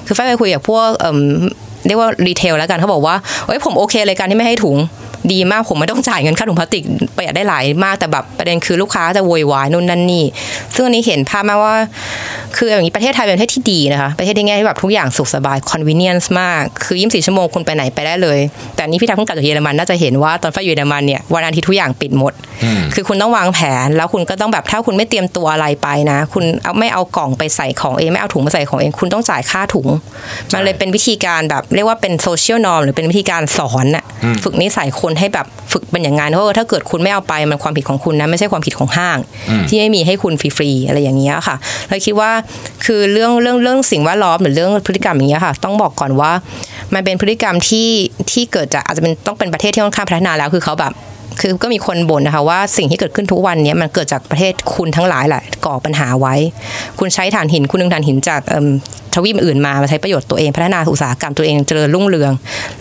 [0.06, 0.88] คือฝ้ายไปคุยกับพวก
[1.86, 3.14] เรียกว่า retail แล้วกันเขาบอกว่า
[3.46, 4.76] เอ้ยผมโอเคเลยการที่ไม่ให้ถุง
[5.32, 6.82] ดีมากผมไม่ต้องจ่ายเงินค่าถุงพลาสติก
[7.16, 10.24] ประหยัดได้หลายมากแต่แบบประเด็นคือลูกค้าจะโวยวายนู่นนั่นนี่
[10.74, 11.74] ซึ่งอันนี้เห็นภาพมาว่า
[12.56, 18.38] คืออย่างนี้ประเทศไทยเป็นประเทศที่ดีนะคะประเทศที่ง่ายที่แบบทุกอย่างสุขสบาย convenience มากคือ24ชั่วโมงคุณไปไหนไปได้เลย
[18.74, 22.32] แต่นี้พี่ทักเพิ่งกลับจากเยอรมันน่าจะเห็นว่าตอนไฟอยู่เยอรมันเนี่ยวันอาทิตย์ทุกอย่างปิดหมด
[22.94, 29.88] คือคุณต้องวางแผนแล้วคุณก็ต้องแบบถ้าคุณไม่เตรียมตัวอะไรไปนะ คุณเอาไม่เอากล่องไปใส่ของเองไม่เอาถุงมาใส่ของเองคุณต้องจ่ายค่าถุง
[30.52, 34.04] มันเลยเป็นวิธีการแบบเรียกว่าเป็นโซเชียลนอมหรือเป็นวิธีการสอนน่ะ
[34.44, 39.18] ฝึกนิสัยคนให้แบบฝึกเป็นอย่างงั้นเพราะว่าถ้าเกิดคุณไม่เอาไปมันความผิดของคุณนะไม่ใช่ความผิดของห้าง
[39.68, 41.56] ที่ไม่มีให้คุณฟรีๆอะไรอย่างเงี้ยค่ะ
[41.88, 42.30] เราคิดว่า
[42.84, 46.32] คือเรื่องเรื่องเรื่องสิ่งแวดล้อมหรือเรื่องพฤติกรรมอย่างเงี้ยค่ะ ต้องบอกก่อนว่า
[46.94, 47.88] มันเป็นพฤติกรรมที่
[48.30, 50.94] ที่เกิดจากอาจจะเป็นต้องเป็นประเทศที่ค่อนข้างพัฒนาแล้วคือเขาแบบ
[51.40, 56.34] คือก็มีคนบ่นนะคะว่าสิ่งที่เกิดขึ้นทุกวันเนี้มันเกิดจากประเทศคุณทั้งหลายแหละก่อปัญหาไว้
[56.98, 58.68] คุณใช้ถ่านหินคุณดึงถ่านหินจากเอิ่ม
[59.14, 62.32] ทวีปอื่นมามาใช้ประโยชน์ตัวเองพัฒนาอุตสาหกรรมตัวเองเจริญรุ่งเรือง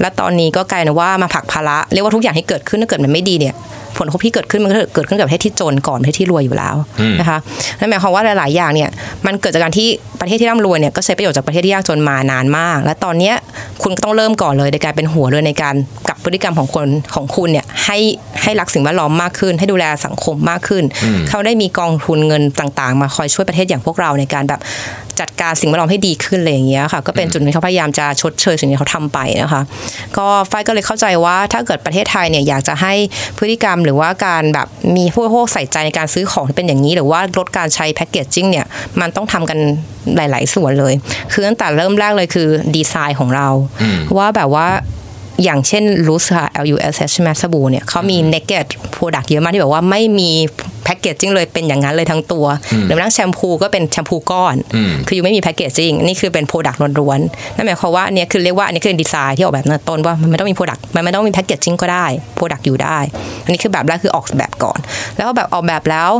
[0.02, 3.56] และตอนนี้ก็กลายเป็นว่ามาผลักภาระเรียกว่าทุกอย่างที่เกิดขึ้นถ้าเกิดมันไม่ดีเนี่ย
[3.98, 6.75] ผลกระทบที่เกิดขึ้นมันก็เกิดขึ้นกับประเทศที่จนก่อนประเทศที่รวยอยู่แล้ว
[7.20, 7.38] นะคะ
[7.80, 8.90] นั่นหมายความว่าหลาย ๆ อย่างเนี่ย
[9.25, 9.88] มันเกิดจากการที่
[10.22, 13.36] ประเทศที่ร่ำรวยเนี่ยก็ใช้ประโยชน์จากประเทศที่ยากจนมานานมาก และตอนเนี้ย
[13.84, 15.75] คุณก็ต้องเริ่มก่อนเลยในการเป็นหัวเรือในการ
[16.08, 17.98] กลับพฤติกรรมของคนของคุณเนี่ยให้
[18.44, 20.84] ให้รักสิ่งแวดล้อมมากขึ้น ให้ดูแลสังคมมากขึ้น
[21.30, 24.62] เขาได้มีกองทุนเงินต่าง ๆ มาคอยช่วยประเทศอย่างพวกเราในการแบบ
[25.20, 29.62] จัดการสิ่งแวดล้อมให้ดีขึ้นอะไรอย่างเงี้ยค่ะ ก็เป็นจุดที่เขาพยายามจะชดเชยสิ่งที่เขาทำไปนะคะ
[30.17, 32.93] ก็ฝ้ายก็เลยเข้าใจว่าถ้าเกิดประเทศไทยเนี่ยอยากจะให้
[33.38, 38.65] พฤติกรรมหรือว่าการแบบมีผู้บริโภคใส่ใจในการซื้อของที่เป็นอย่างนี้ หรือว่าลดการใช้แพคเกจจิ้งเนี่ย
[39.01, 39.60] มันต้องทำกัน
[40.15, 40.93] หลาย ๆ ส่วนเลย
[41.34, 43.48] คือตั้งแต่เริ่มแรกเลยคือดีไซน์ของเรา
[44.17, 44.67] ว่าแบบว่า
[45.44, 50.32] อย่างเช่นรูสค่ะ L U S H ใช่ไหมสบู่เนี่ยเขามี naked product เยอะมากที่แบบว่าไม่มี
[50.84, 52.46] packaging เลยเป็นอย่างนั้นเลยทั้งตัว
[52.86, 54.56] หรือแม้กระทั่งแชมพูก็เป็นแชมพูก้อน
[55.08, 62.98] คืออยู่ไม่มี packaging นี่คือเป็น product ล้วนๆนั่นหมายความว่าอันเนี้ยคือเรียกว่าอันนี้คือดีไซน์ที่ออกแบบตั้งแต่ต้นว่ามันไม่ต้องมี product มันไม่ต้องมี packaging ก็ได้ product อยู่ได้
[63.44, 64.80] อันนี้คือแบบแรกคือออกแบบก่อน
[65.16, 66.12] แล้วก็แบบออกแบบแล้ว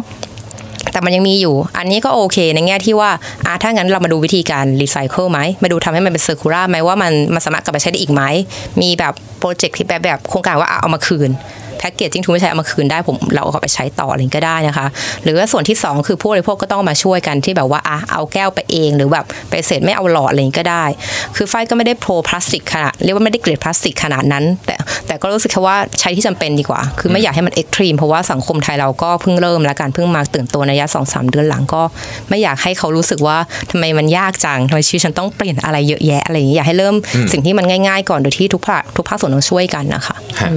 [0.93, 3.09] แต่มันยังมีอยู่ อันนี้ก็โอเคในแง่ที่ว่า
[3.45, 8.21] อะถ้างั้นเรามาดูวิธีการรีไซเคิลไหมมาดูทำให้มันเป็น circular ไหมว่ามันมันสามารถกลับไปใช้ได้อีกไหม
[8.81, 11.29] มีแบบ project ที่แบบแบบโครงการว่าเอามาคืน
[11.83, 14.87] packaging คุณไม่ใช้เอามาคืนได้ผมเราเอาไปใช้ต่ออะไรก็ได้นะคะ
[15.23, 20.85] หรือว่าส่วนที่ 2 คือผู้บริโภคก็ต้องมาช่วยกันที่แบบว่าอะเอาแก้วไปเอง หรือแบบไปเสร็จไม่เอาหลอดอะไรอย่างนี้ก็ได้
[21.35, 24.75] คือฝ้ายก็ไม่ได้ pro พลาสติกขนาดเรียกว่าไม่ได้เกลียดพลาสติกขนาดนั้น แต่
[25.07, 31.81] แต่ก็รู้สึกแค่ว่าใช้ที่จำเป็นดีกว่า คือไม่อยากให้มัน extreme เพราะว่าสังคมไทยเราก็เพิ่งเริ่มและการเพิ่งมาตื่นตัวในระยะสองสามเดือนหลังก็
[32.29, 33.37] ไม่อยากให้เขารู้สึกว่า
[33.71, 36.95] ทำไมมันยากจังทำไมชีวิตฉันต้องเปลี่ยนอะไรเยอะแยะอะไรอย่างนี้อยากให้เริ่ม
[37.31, 40.49] สิ่งที่มันง่าย ๆ ก่อนโดยที่ทุกภาคทุกภาคส่วนต้องช่วยกันนะคะฮะ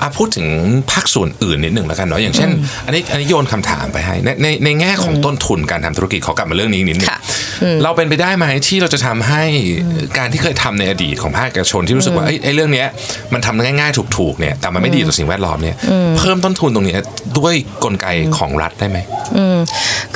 [0.00, 0.46] อะพูดถึง
[0.92, 2.50] ภาคส่วนอื่นนิดหนึ่งแล้วกันเนาะอย่างเช่น
[2.86, 7.20] อันนี้อันนี้โยนคำถามไปให้ในในในแง่ของต้นทุนการทำธุรกิจขอกลับมาเรื่องนี้นิดนึงค่ะ
[7.82, 9.42] เราเป็นไปได้ไหมที่เราจะทำให้
[10.18, 12.88] การที่เคยทำในอดีตของภาคเอกชนที่รู้สึกว่าเอ้ยไอ้เรื่องเนี้ย
[13.32, 15.76] มันทำง่ายๆถูกๆเนี่ยแต่มันไม่ดีต่อสิ่งแวดล้อมเนี่ย
[16.18, 17.00] เพิ่มต้นทุนตรงเนี้ย
[17.38, 17.54] ด้วย
[17.84, 18.06] กลไก
[18.38, 18.98] ของรัฐได้ไหม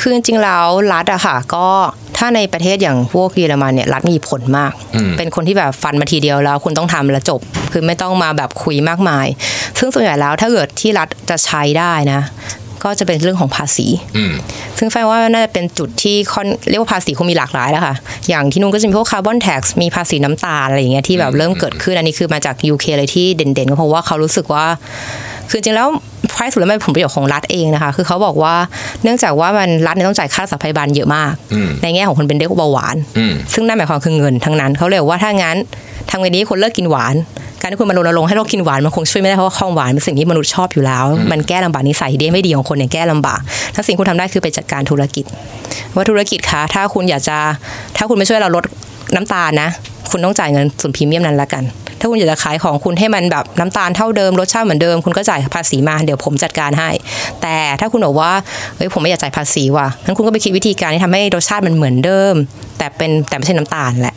[0.01, 1.67] คือจริงๆแล้วรัฐอะค่ะก็
[2.17, 4.73] ถ้าในประเทศอย่างพวกเยอรมันเนี่ยรัฐมีผลมาก
[5.19, 7.41] เป็นคนที่แบบฟันมาทีเดียวแล้วคุณต้องทำแล้วจบ
[7.73, 9.27] คือไม่ต้องมาแบบคุยมากมาย
[9.79, 12.21] ซึ่งส่วนใหญ่แล้วถ้าเกิดที่รัฐจะใช้ได้นะ
[12.85, 14.33] ก็จะเป็นเรื่องของภาษีอืม
[14.79, 17.95] ซึ่งแฟนว่าน่าจะเป็นจุดที่ค่อนเรียกว่าภาษีคงมีหลากหลายแล้วค่ะ
[18.29, 24.65] อย่างที่นู่นก็จะมีพวกคาร์บอนแท็กซ์มีภาษีน้ำตาลอะไรอย่างเงี้ยที่แบบเริ่มเกิดขึ้นอันนี้คือมาจาก UK เลยที่เด่นๆก็เพราะว่าเขารู้สึกว่า
[25.51, 25.89] คือจริงแล้ว
[26.37, 28.55] ท้ายสุดแล้วมันเป็นผลประโยชน์ของรัฐเองนะคะ คือเขาบอกว่า
[29.03, 35.57] เนื่องจากว่ามันรัฐเนี่ยต้องจ่ายค่าสัพยาบาลเยอะมากอืมในแง่ของคนเป็นเด็กเบาหวานอืมซึ่งนั่นหมายความคือเงินทั้งนั้นเขาเลยบอกว่าถ้างั้น
[36.11, 37.15] ทำไงดีคนเลิกกินหวาน
[37.69, 43.41] การที่คุณมารณรงค์ให้เรากินหวานมันคงช่วยไม่ได้เพราะว่าของหวานเป็นสิ่งที่มนุษย์ชอบอยู่แล้ว มันแก้ลำบากนิสัยดีไม่ดีของคนเนี่ยแก้ลำบาก
[43.75, 45.25] ทั้งสิ่งคุณทำได้คือไปจัดการธุรกิจ
[45.95, 47.39] ว่าธุรกิจคะถ้าคุณอยากจะ
[47.97, 48.65] ถ้าคุณไม่ช่วยเราลด
[49.15, 49.69] น้ำตาลนะ
[50.11, 51.63] คุณต้องจ่ายเงินส่วนพรีเมียมนั้นละกัน
[52.01, 56.91] ถ้าคุณอยากจะขายของคุณให้มันแบบน้ำตาลเท่าเดิมรสชาติเหมือนเดิมคุณก็จ่ายภาษีมาเดี๋ยวผมจัดการให้
[57.43, 58.33] แต่ถ้าคุณบอกว่า
[58.77, 62.35] เฮ้ยผมไม่อยากจ่ายภาษีว่ะงั้นคุณก็ไปคิดวิธีการที่ทำให้รสชาติมันเหมือนเดิม
[62.79, 64.15] แต่เป็นแต่ไม่ใช่น้ำตาลแหละ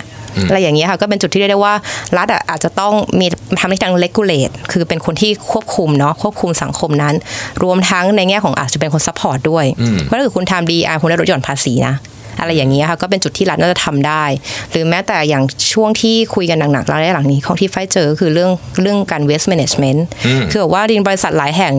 [0.47, 1.73] อะไรอย่างเงี้ยค่ะก็เป็นจุดที่เรียกได้ว่า
[2.17, 3.27] รัฐอะอาจจะต้องมี
[3.59, 7.15] ทำในทาง regulate คือเป็นคนที่ควบคุมเนาะควบคุมสังคมนั้น
[7.63, 9.65] รวมทั้งในแง่ของอาจจะเป็นคน support ด้วย
[10.03, 11.95] เพราะถ้าเกิดคุณทำดีอาคุณได้ลดหย่อนภาษีนะ
[12.39, 14.23] อะไรอย่างเงี้ยค่ะก็เป็นจุดที่รัฐน่าจะทำได้
[14.71, 19.99] หรือแม้แต่อย่างช่วงที่คุยกันหนักๆแล้วระยะหลังนี้ของที่ฝ้ายเจอก็คือเรื่องเรื่องการ waste management
[20.51, 21.73] คือแบบว่าดินบริษัทหลายแห่ง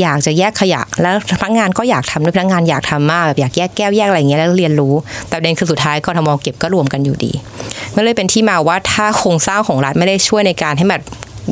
[0.00, 4.94] อยากจะแยกขยะ แล้วพนักงานก็อยากทำด้วยพนักงานอยากทำมากแบบอยากแยกแก้วแยกอะไรอย่างเงี้ยแล้วเรียนรู้
[5.28, 7.32] แต่ประเด็นคือสุดท้ายกทมเก็บก็รวมกันอยู่ดี
[7.94, 11.02] มันเลยเป็นที่มาว่าถ้าโครงสร้างของรัฐไม่ได้ช่วยในการให้แบบ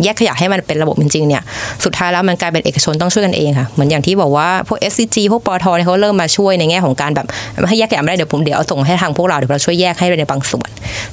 [0.05, 1.43] แยกขยะให้มันเป็นระบบจริงๆเนี่ย
[1.85, 7.27] สุดท้ายแล้วมันกลายเป็นเอกชนต้องช่วยกันเองค่ะเหมือนอย่างที่บอกว่าพวก SCG พวกปอทเนี่ยเขาเริ่มมาช่วยในแง่ของการแบบ
[7.69, 10.69] ให้แยกขยะไม่ได้เดี๋ยวผมเดี๋ยวเอาส่งให้ทางพวกเราเดี๋ยวเราช่วยแยกให้ในบางส่วน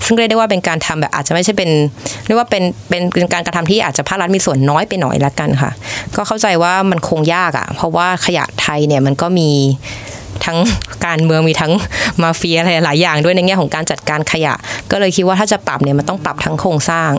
[0.06, 1.70] ซึ่งเรียกได้ว่าเป็นการทำแบบอาจจะไม่ใช่เป็น
[2.26, 5.72] เรียกว่าเป็นเป็นเป็นการกระทำที่อาจจะภาครัฐมีส่วนน้อยไปหน่อยละกันค่ะ
[6.16, 9.50] ก็เข้าใจว่ามันคงยากอะเพราะว่าขยะไทยเนี่ยมันก็มี
[10.46, 10.58] ทั้ง
[11.06, 11.72] การเมืองมีทั้ง
[12.24, 14.54] มาเฟียอะไรหลายอย่างด้วยในแง่ของการจัดการขยะ
[14.92, 17.10] ก็เลยคิดว่าถ้าจะปรับเนี่ยมันต้องปรับทั้งโครงสร้าง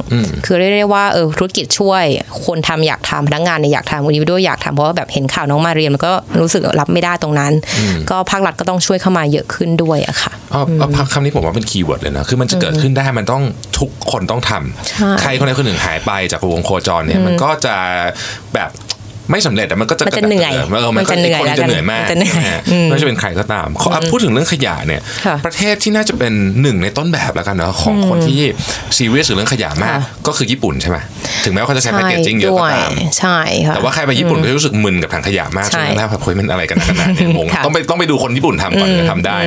[0.44, 2.04] คือเรียกได้ว่าเออธุรกิจช่วย
[2.46, 7.52] คนทำอยากทำพนักงานเนี่ยอยากทำวันนี้ด้วยอยากทำเพราะว่าแบบเห็นข่าวน้องมาเรียนมันก็รู้สึกรับไม่ได้ตรงนั้น
[8.10, 13.42] ก็ภาครัฐก็ต้องช่วยเข้ามาเยอะขึ้นด้วยอะค่ะเอาเอาพักคำนี้ผมว่าเป็น keyword เลยนะคือมันจะเกิดขึ้นได้มันต้อง
[13.78, 17.76] ทุกคนต้องทำใช่ใครคนใดคนหนึ่งหายไปจากวงโคจรเนี่ยมันก็จะ
[18.54, 18.70] แบบ
[19.30, 26.32] ไม่สำเร็จแต่มันก็จะมันจะเหนื่อยเออมันก็มันจะเหนื่อยคนจะเหนื่อยมากมันจะเหนื่อยนะฮะอืมไม่ว่าจะเป็นใครก็ตามขออะพูดถึงเรื่องขยะเนี่ยค่ะประเทศที่น่าจะเป็น
[26.62, 28.40] หนึ่งในต้นแบบแล้วกันเนาะของคนที่
[28.96, 30.98] ซีเรียสเรื่องขยะมากค่ะก็คือญี่ปุ่นใช่ไหม
[31.44, 39.38] ถึงแม้ว่าเขาจะใช้ packaging เยอะก็ตามใช่ค่ะแต่ว่าใครไปญี่ปุ่นก็จะรู้สึกมึนกับถังขยะมากใช่ใช่ไหมแบบเฮ้ยมันอะไรกันนะกันนะเนี่ยงงค่ะต้องไปต้องไปดูคนญี่ปุ่นทำก่อนถึงจะทำได้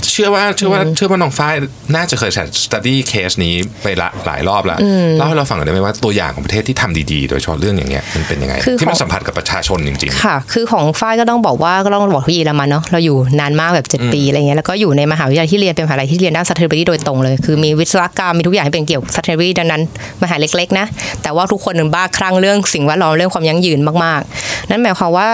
[0.00, 1.54] เอิ่มเชื่อว่าเชื่อว่าเชื่อว่าน้องฝ้าย
[1.94, 2.30] น่าจะเคย
[2.64, 4.78] study case นี้ไปละหลายรอบแล้ว
[5.16, 19.82] เล่าให้เราฟังหน่อยได้ไหมว่าตัวอย่างของประเทศที่ทำดีๆ โดยเฉพาะเรื่องอย่างเงี้ยมันเป็นยังไงคือที่มันของสัมผัสกับประชาชนจริงค่ะ คือของฝ้ายก็ต้องบอกว่าก็ต้องบอกที่เยอรมันเนาะเราอยู่นานมากแบบ 7 ปีอะไรเงี้ยแล้วก็อยู่ในมหาวิทยาลัยที่เรียนเป็นมหาลัยที่เรียนด้าน sustainability โดยตรงเลยคือมีวิศวกรรมมีทุกอย่างที่เป็นเกี่ยวกับ sustainability ดังนั้น
[20.22, 20.86] มหาเล็กๆนะ
[21.22, 25.28] แต่ว่าทุกคนเป็นบ้าคลั่งเรื่องสิ่งแวดล้อมเรื่องความยั่งยืนมากๆ นั่นหมายความว่า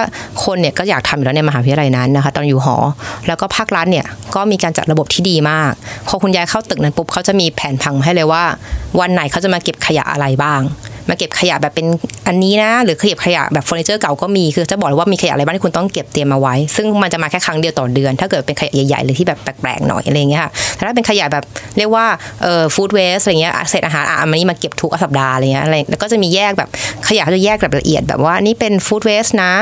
[0.44, 2.76] คนเนี่ยก็อยากทำอยู่แล้วในมหาวิทยาลัยนั้นนะคะตอนอยู่หอ
[3.26, 5.72] แล้วก็ภาครัฐเนี่ยก็มีมีการจัดระบบที่ดีมาก
[6.08, 8.44] พอคุณยายเข้าตึกนั้นปุ๊บเขาจะมีแผนพังให้เลยว่า
[9.00, 10.60] วันไหนเขาจะมาเก็บขยะอะไรบ้าง
[11.08, 11.86] มาเก็บขยะแบบเป็น
[12.28, 21.44] อันนี้นะ หรือเก็บขยะแบบเฟอร์นิเจอร์เก่าก็มีคือจะบอกว่ามีขยะอะไรบ้างที่คุณต้องเก็บเตรียมมาไว้ ซึ่งมันจะมาแค่ครั้งเดียวต่อเดือน ถ้าเกิดเป็นขยะใหญ่ๆเลยที่แบบแปลกๆหน่อยอะไรเงี้ยค่ะแต่ถ้าเป็นขยะแบบ
[21.78, 22.06] เรียกว่า
[22.42, 26.68] เอ่อ food waste อะไรเงี้ยเศษอาหารอะอันนี้มาเก็บทุกสัปดาห์อะไรเงี้ยอะไรแล้วก็จะมีแยกแบบ
[27.08, 29.52] ขยะจะแยกแบบละเอียดแบบว่านี่เป็น food waste นะ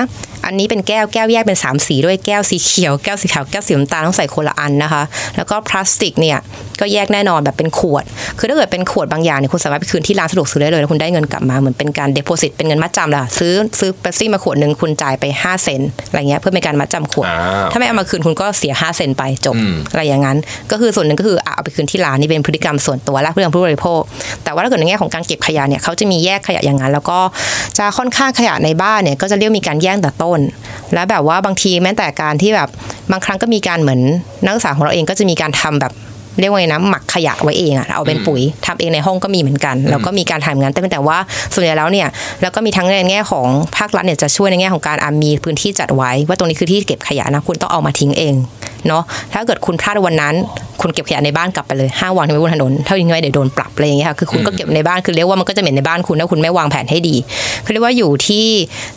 [0.47, 5.03] อันนี้เป็นแก้วแก้วแยกเป็นสามสีด้วยแก้วสีเขียวแก้วสีขาวแก้วสีน้ำตาลต้องใส่คนละอันนะคะ
[5.37, 6.39] แล้วก็พลาสติกเนี่ย
[6.81, 8.05] ก็แยกแน่นอนแบบเป็นขวด
[8.39, 19.57] คือถ้าเกิดเป็นขวดบางอย่างเนี่ยคุณสามารถไปคืนที่ร้านสะดวกซื้อได้เลยแล้วคุณได้เงินกลับมาเหมือนเป็นการเด p o s i t เป็นเงินมัดจำแหละซื้อซื้อเปปซี่มาขวดหนึ่งคุณจ่ายไป 5 เซนต์อะไรเงี้ยเพื่อเป็นการมัดจำขวดอ่าถ้าไม่เอามาคืนคุณก็เสีย 5 เซนต์ไปจบ
[19.91, 20.39] อะไรอย่างนั้น
[20.71, 24.01] ก็คือส่วนหนึ่งก็คืออะเอาไปคืนที่ร้านนี่เป็นพฤติกรรมส่วนตัวและเรื่องผู้บริโภค
[24.45, 27.19] แต่ว่าถ้าเกิดในแง่ของการเก็บขยะเนี่ยเขาจะมีแยกขยะอย่างนั้น แล้วก็
[27.79, 30.41] จะค่อนข้างขยะในบ้านเนี่ยก็จะเรียกมีการแย่งแต่ต้น
[30.95, 32.69] และแบบว่าบางทีแม้แต่การที่แบบ
[33.11, 34.01] บางครั้งก็มีการเหมือน
[34.45, 35.93] นักศึกษาของเราเองก็จะมีการทำแบบ
[36.41, 41.19] เรียกว่าไงนะหมักขยะไว้เองอะเอาเป็นปุ๋ยทำเองในห้องก็มีเหมือนกัน แล้วก็มีการทำงานแต่เป็นแต่ว่า
[41.55, 42.09] ส่วนใหญ่แล้วเนี่ย
[42.43, 48.35] แล้วก็มีทั้งในแง่ของภาครัฐเนี่ยจะช่วยในแง่ของการอะมีพื้นที่จัดไว้ ว่าตรงนี้คือที่เก็บขยะนะคุณต้องเอามาทิ้งเอง
[48.89, 50.35] เนาะถ้าเกิดคุณพลาดวันนั้น
[50.81, 57.17] คุณเก็บขยะในบ้านกลับไปเลยห้ามวางทิ้งไว้บนถนนถ้าทิ้งไว้เดี๋ยวโดนปรับอะไรอย่างเงี้ยค่ะคือคุณก็เก็บในบ้านคือเรียกว่ามันก็จะเหม็นในบ้านคุณถ้าคุณไม่วางแผนให้ดี
[57.65, 58.47] คือเรียกว่าอยู่ที่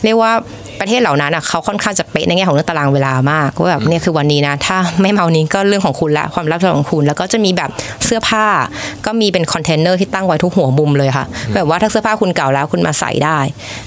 [0.04, 0.32] เรียกว่า
[0.80, 7.70] ประเทศเหล่านั้นอะเขาค่อนข้างจะเป๊ะในแง่ของเรื่องตารางเวลามากว่าแบบเนี่ยคือวันนี้นะถ้าไม่มาวันนี้ก็เรื่องของคุณละความรับผิดชอบของคุณ แล้วก็จะมีแบบ
[8.04, 8.46] เสื้อผ้า
[9.06, 13.38] ก็มีเป็นคอนเทนเนอร์ที่ตั้งไว้ทุกหัวมุมเลยค่ะแบบว่าถ้าเสื้อผ้าคุณเก่าแล้วคุณมาใส่ได้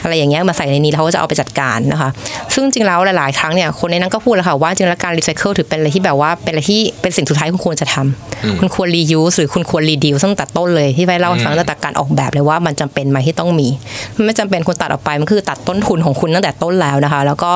[0.04, 2.10] อะไรอย่างเงี้ยมาใส่ในนี้แล้วเขาก็จะเอาไปจัดการนะคะ
[2.54, 13.68] ซึ่งจริงแล้วหลาย ๆ ครั้งเนี่ยคนในนั้นก็พูดแล้วค่ะว่าจริงแล้วการรีไซเคิลถือเป็นอะไรที่แบบว่าเป็นอะไรที่เป็นสิ่งสุดท้ายคุณควรจะทำคุณควร reuse หรือคุณควร reduce ตั้งแต่ต้นเลยที่ไปเล่าให้ฟังตั้งแต่การออกแบบเลยว่ามันจำเป็นไหมที่ต้องมี
[14.16, 17.52] มันไม่จำเป็นคุณตัดออกไปมันคือตัดต้นทุนของคุณตั้งแต่ต้นแล้วนะคะ แล้วก็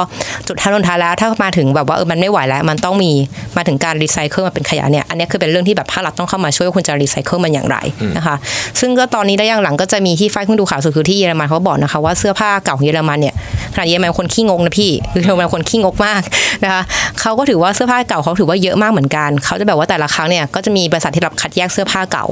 [0.48, 3.12] จุดท้ายสุดท้ายแล้วถ้ามาถึงแบบว่าเออมันไม่ไหวแล้วมันต้องมี
[3.58, 7.78] มาถึงการรีไซเคิลมาเป็นขยะเนี่ยอันนี้คือเป็นเรื่องที่แบบภาครัฐต้องเข้ามาช่วยว่าคุณจะรีไซเคิลมันอย่างไร
[8.17, 8.36] นะคะ
[8.80, 13.36] ซึ่งก็ตอนนี้ได้อย่างหลังก็จะมีที่ไฟเพิ่งดูข่าวสุดคือที่เยอรมันเขาบอกนะคะว่าเสื้อผ้าเก่าของเยอรมันเนี่ย
[13.74, 16.22] ขนาดเยอรมันเป็นคนขี้งกนะพี่คือเยอรมันเป็นคนขี้งกมาก
[16.63, 16.82] นะคะ
[17.20, 22.25] เขาก็ถือว่าเสื้อผ้าเก่าเขาถือว่าเยอะมากเหมือนกัน เขาจะแบบว่าแต่ละครั้งเนี่ยก็จะมีบริษัทที่รับคัดแยกเสื้อผ้าเก่า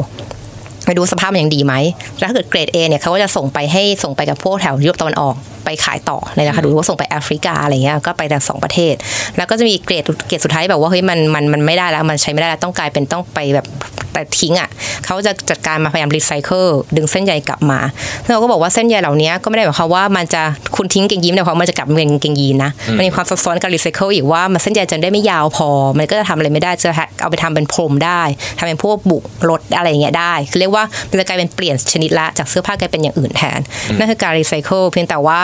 [0.86, 1.74] ไปดูสภาพมันยังดีไหม
[2.20, 8.96] แล้วถ้าเกิดเกรด A เนี่ยเขาก็จะส่งไปให้ส่งไปกับพวกแถวยุโรปตะวันออกไปขายต่อในราคาดูว่าส่งไปแอฟริกาอะไรเงี้ยก็ไปแต่สองประเทศ
[9.38, 13.66] แล้วก็จะมีเกรดเกรดสุดท้ายแบบว่าเฮ้ยมันมันมันไม่ได้แล้วมันใช้ไม่ได้แล้วต้องกลายเป็นต้องไปแบบ
[14.14, 14.70] แต่ทิ้งอะ
[15.06, 17.80] เขาจะจัดการมาพยายามรีไซเคิลดึงเส้นใยกลับมา
[18.24, 20.42] ซึ่งเราก็บอกว่าเส้นใยเหล่านี้ก็ไม่ได้หมายความว่ามันจะ
[20.76, 26.90] คุณทิ้งเกงยีนแต่ความมันจะกลับมาเป็นเกงยีนนะมันมีความซับซ้อนการรีไซเคิลอีกว่ามันเส้นใยจะได้ไม่ยาวพอ มันก็จะทำอะไรไม่ได้จะ
[27.22, 28.22] เอาไปทำเป็นพรมได้
[28.58, 29.18] ทำเป็นพวกบุ
[29.50, 33.60] รถอะไรอย่างเงี้ยได้คือเรียกว่ามันจะกลายเป็นเปลี่ยนชนิดละจากเสื้อผ้ากลายเป็นอย่างอื่นแทน
[33.98, 35.40] นั่นคือการรีไซเคิลเพียงแต่ว่า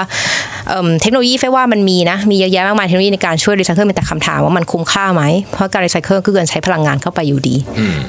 [0.67, 7.55] เอิ่มเทคโนโลยีไฟว่ามันมีนะ มีเยอะแยะมากมายเทคโนโลยีในการช่วยรีไซเคิลเป็นแต่คำถามว่ามันคุ้มค่าไหม เพราะการรีไซเคิลก็เกินใช้พลังงานเข้าไปอยู่ดี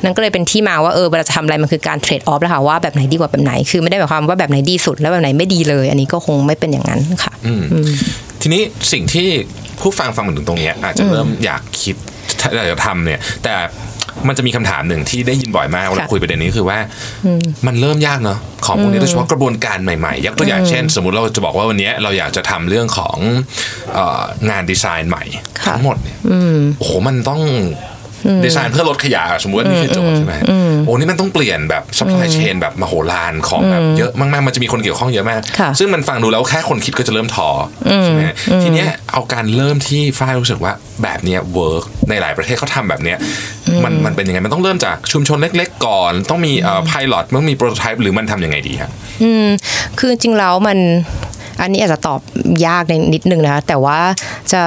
[0.04, 7.32] นั่นก็เลยเป็นที่มาว่าเออเวลาจะทำอะไรมันคือการเทรดออฟแล้วค่ะว่าแบบไหนดีกว่าแบบไหน คือไม่ได้หมายความว่าแบบไหนดีสุดแล้วแบบไหนไม่ดีเลย อันนี้ก็คงไม่เป็นอย่างนั้นค่ะ
[8.40, 9.28] ทีนี้สิ่งที่
[9.80, 11.96] ผู้ฟังฟังมาถึงตรงเนี้ยอาจจะเริ่มอยากคิด
[12.54, 13.54] อยากจะทำเนี่ยแต่
[14.28, 16.78] มันจะมีคำถามหนึ่งที่ได้ยินบ่อยมากเวลาค่ะคุยประเด็นนี้คือว่า
[17.66, 23.16] มันเริ่มยากเนาะของพวกนี้โดยเฉพาะกระบวนการใหม่ๆยกตัวอย่างเช่น สมมุติเราจะบอกว่าวันนี้เราอยากจะทำเรื่องของ
[23.94, 25.24] เอองานดีไซน์ใหม่
[25.60, 26.18] ค่ะทั้งหมดเนี่ย
[26.78, 27.42] โอ้โหมันต้อง
[28.44, 30.34] ดีไซน์เพื่อลดขยะสมมติว่านี่คือโจทย์ใช่ไหม
[30.86, 37.48] โอ้นี่มันต้องเปลี่ยนแบบ supply chain แบบมโหฬารของแบบเยอะมากๆ มันจะมีคนเกี่ยวข้องเยอะมากค่ะซึ่งมันฟังดูแล้วแค่คนคิดก็จะเริ่มทอ
[37.90, 38.22] อใช่ไหม
[38.62, 43.18] ทีเนี้ยเอาการเริ่มที่ฝ้ายรู้สึกว่าแบบเนี้ยเวิร์กในหลายประเทศเขาทำแบบเนี้ย
[43.84, 48.90] มันมันเป็นยังไงมันต้องเริ่มจากชุมชนเล็ก ๆ ก่อน ต้องมีเอ่อ pilot ต้องมี prototype หรือมันทำยังไงดีครับ
[49.22, 49.46] อืม
[49.98, 50.78] คือจริงๆแล้วมัน
[51.60, 52.20] อันนี้อาจจะตอบ
[52.66, 53.98] ยากในนิดนึงนะคะแต่ว่า
[54.52, 54.62] จะ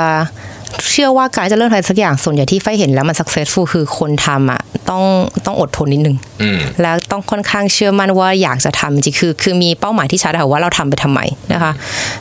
[0.92, 5.04] เชื่อว่าการจะเริ่มอะไรสักอย่างส่วนใหญ่ที่ไฟเห็นแล้วมัน successful คือคนทำอะต้อง
[5.46, 11.20] ต้องอดทนนิดนึงอืมแล้วต้องค่อนข้างเชื่อมั่นว่าอยากจะทำจริงๆคือคือมีเป้าหมายที่ชัดค่ะว่าเราทำไปทำไม
[11.54, 11.72] นะคะ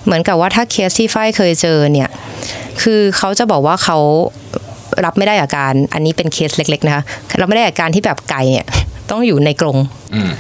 [0.04, 2.08] เหมือนกับว่าถ้าเคสที่ไฟเคยเจอเนี่ย
[2.82, 3.98] คือเขาจะบอกว่าเขา
[5.04, 7.02] รับไม่ได้กับการ อันนี้เป็นเคสเล็ก ๆ นะคะ
[7.40, 8.66] รับไม่ได้กับการที่แบบไก่เนี่ย
[9.10, 9.78] ต้องอยู่ในกรง
[10.14, 10.30] อืม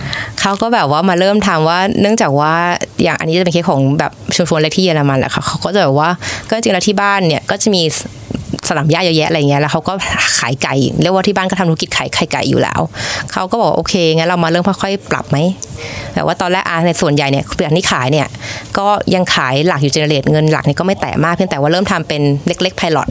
[0.40, 2.54] เขาก็แบบว่ามาเริ่มทำว่า เนื่องจากว่า
[3.02, 6.10] อย่างอันนี้จะเป็นเคสของแบบชุมชนเล็กที่เยอรมันแหละค่ะเขาก็จะแบบว่า
[6.48, 7.82] ก็จริงๆแล้วที่บ้านเนี่ยก็จะมี
[8.68, 9.92] สนามหญ้าเยอะแยะอะไรเงี้ยแล้วเขาก็
[10.38, 12.80] ขายไก่เรียกว่าที่บ้านก็ทำธุรกิจขายไข่ไก่อยู่แล้ว
[13.32, 15.36] เขาก็บอกโอเคงั้นเรามาเริ่มค่อยๆปรับไหม
[16.14, 18.26] แต่ว่าตอนแรกอาในส่วนใหญ่เนี่ยเปลือกที่ขายเนี่ย
[18.78, 23.08] ก็ยังขายหลักอยู่เจเนเรตเงินหลักเนี่ยก็ไม่แตะมากเพียงแต่ว่าเริ่มทำเป็นเล็กๆ pilot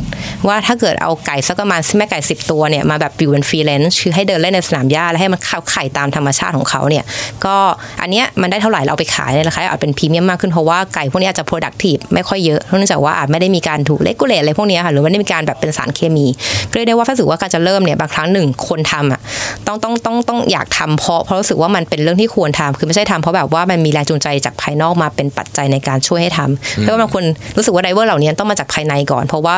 [0.47, 7.03] ว่าถ้าเกิดเอาไก่สักประมาณแม่ไก่สิบตัวเนี่ยมาแบบอยู่เป็น free range คือให้เดินเล่นในสนามหญ้าแล้วให้มันเข้าไข่ตามธรรมชาติของเขาเนี่ย
[7.45, 7.55] ก็
[8.01, 16.25] อันเนี้ยมันได้เท่าไหร่เราไปขายในราคาอาจเป็นพรีเมียมมากขึ้นเพราะว่าไก่พวกนี้อาจจะ productive ไม่ค่อยเยอะเนื่องจากว่าอาจไม่ได้มีการถูก regulate อะไรพวกนี้ค่ะหรือไม่ได้มีการแบบเป็นสารเคมี
[16.71, 19.19] ก็เรียกได้ว่าถ้ารู้สึกว่าการจะเริ่มเนี่ยบางครั้งหนึ่งคนทำอะ
[19.67, 27.23] ต้องต้องต้องต้องอยากทำเพราะเพราะรู้สึกว่ามันเป็นเรื่องที่ควรทำคือไม่ใช่ทำเพราะแบบว่ามันมีแรงจูงใจจากภายนอกมาเป็นปัจจัยในการช่วยให้ทำเพราะว่าบางคน
[27.57, 29.55] รู้สึกว่าไดเวอร์เหล่านี้ต้องมาจากภายในก่อน เพราะว่า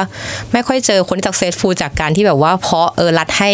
[0.54, 3.52] ไม่ค่อยเจอคนที่ successful จากการที่แบบว่า เพราะเออรัฐให้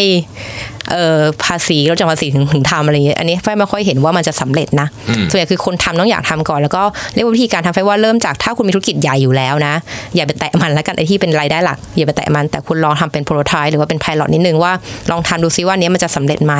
[0.90, 4.88] เอ่อภาษีเราจะภาษีถึงถึงทำอะไรอย่างเงี้ยอันนี้ไฟไม่ค่อยเห็นว่ามันจะสำเร็จนะ
[5.30, 6.82] ส่วนใหญ่คือคนทำต้องอยากทำก่อน แล้วก็
[7.14, 9.74] เรียกว่าวิธีการทำไฟว่าเริ่มจากถ้าคุณมีธุรกิจใหญ่อยู่แล้วนะ
[10.14, 14.72] อย่าไปแตะมันแล้วกันไอ้ที่เป็นรายได้หลักอย่าไปแตะมัน แต่คุณลองทำเป็นโปรโตไทป์หรือว่าเป็นไพลอตนิดนึงว่า
[15.10, 16.54] ลองทำดูซิว่าอันเนี้ยมันจะสำเร็จไหม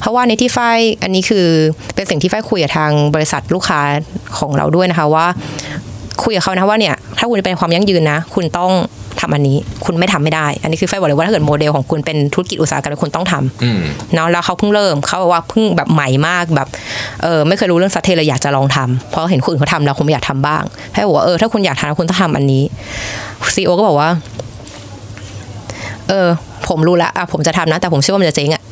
[0.00, 0.58] เพราะว่าในที่ไฟ
[1.02, 1.46] อันนี้คือ
[1.94, 3.80] เป็นสิ่งที่ไฟคุยกับทางบริษัทลูกค้า
[4.38, 5.26] ของเราด้วยนะคะว่า
[6.24, 8.72] คุยกับเขานะว่าเนี่ยถ้าคุณจะเป็นความยั่งยืนนะ คุณต้อง
[9.20, 13.80] ทำอันนี้คุณไม่ทำไม่ได้ อันนี้คือไฟบอกเลยว่าถ้าเกิดโมเดลของคุณเป็นธุรกิจอุตสาหกรรมคุณต้องทำอืม
[14.14, 16.68] เนาะแล้วเขาเพิ่งเริ่มเขาบอกว่าเพิ่งแบบใหม่มากแบบ
[17.22, 20.62] เออไม่เคยรู้เรื่อง sustain เลยอยากจะลองทำเพราะเห็นคนอื่นเขาทำแล้วคุณอยากทำบ้าง
[20.94, 22.62] ให้บอกว่าเออถ้าคุณอยากทำคุณต้องทำอันนี้
[23.54, 24.10] CEO ก็บอกว่า
[26.08, 26.28] เออ
[26.68, 28.62] ผมรู้แล้วอะผมจะทำนะ แต่ผมเชื่อว่ามันจะเจ๊งอะ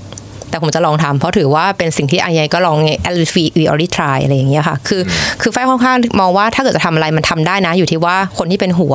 [0.52, 5.02] แต่ผมจะลองทำเพราะถือว่าเป็นสิ่งที่อันใหญ่ก็ลองไง at least we we already try อะไรอย่างเงี้ยค่ะ คือ
[5.42, 8.94] คือไฟค่อนข้างมองว่าถ้าเกิดจะทำอะไรมันทำได้นะ อยู่ที่ว่าคนที่เป็นหัว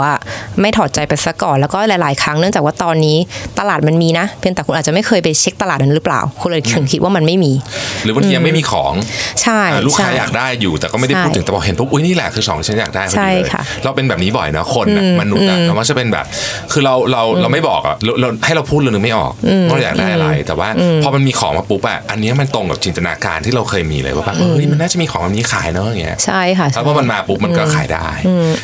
[0.61, 3.17] ไม่ถอดใจไปซะก่อน แล้วก็หลาย ๆ ครั้งเนื่องจากว่าตอนนี้
[3.59, 7.51] ตลาดมันมีนะ เพียงแต่คุณอาจจะไม่เคยไปเช็คตลาดนั้นหรือเปล่าคุณเลยถึงคิดว่ามันไม่มี
[8.03, 8.93] หรือบางทียังไม่มีของ
[9.41, 16.25] ใช่อ่าลูกค้าใช่อยากได้อยู่แต่ก็ไม่ได้ใช่พูดถึงแต่พอเห็นปุ๊บอุ้ยนี่แหละคือสองที่ฉันอยากได้พอใช่ดีเลยค่ะเราเป็นแบบนี้บ่อยนะคนน่ะมนุษย์อะเรามักจะเป็นแบบ
[16.71, 19.31] คือเราเราเราไม่บอกอะเราเราให้เราพูดเรานึกไม่ออก
[19.69, 20.69] ว่าเราอยากได้อะไร แต่ว่า
[21.03, 28.07] พอมันมีของมาปุ๊บอะอันเนี้ยมันตรงกับจินตนาการที่เราเคยมีเลยว่าแบบเฮ้ยมันน่าจะมีของแบบนี้ขายเนอะอย่างเงี้ยใช่ค่ะแล้วพอมันมาปุ๊บมันก็ขายได้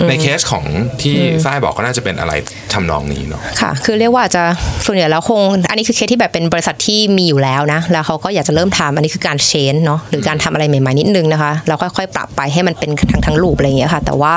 [0.10, 0.66] ในเคสของ
[1.02, 2.34] ที่ฝ้ายบอกก็น่าจะเป็นอะไร
[2.74, 4.44] ทำนองนี้เนาะค่ะ คือเรียกว่าอาจจะ
[4.86, 14.34] ส่วนใหญ่แล้วคง อันนี้คือเคสที่แบบเป็นบริษัทที่มีอยู่แล้วนะ แล้วเขาก็อยากจะเริ่มทำอันนี้คือการเชนเนาะหรือการทำอะไรใหม่ๆนิดนึงนะคะเราค่อยๆปรับไปให้มันเป็นทั้งทั้งรูปอะไรอย่างเงี้ยค่ะ แต่ว่า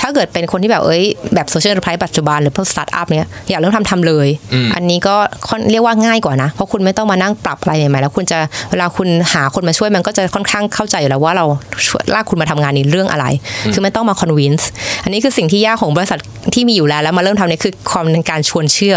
[0.00, 4.28] ถ้าเกิดเป็นคนที่แบบเอ้ยแบบโซเชียล r พ p ปัจจุบันหรือพวกสตาร์ทอัพเนี้ยอยากเริ่มทำทำเลย
[4.74, 5.16] อันนี้ก็
[5.48, 8.38] ค่อนเรียกว่าง่ายกว่านะเพราะคุณไม่ต้องมานั่งปรับอะไรใหม่ๆแล้วคุณจะ
[8.70, 11.44] เวลาคุณหาคนมาช่วยมันก็จะค่อนข้างเข้าใจอยู่แล้วว่าเรา
[11.86, 13.26] ช่วยลากคุณมาทำงานในเรื่องอะไร
[13.74, 14.68] คือไม่ต้องมาคอนวินส์
[15.04, 16.18] อันนี้คือสิ่งที่ยากของบริษัท
[16.54, 18.96] ที่มีอยู่แล้วแล้วมาเริ่มทำเนี่ยคือความในการชวนเชื่อ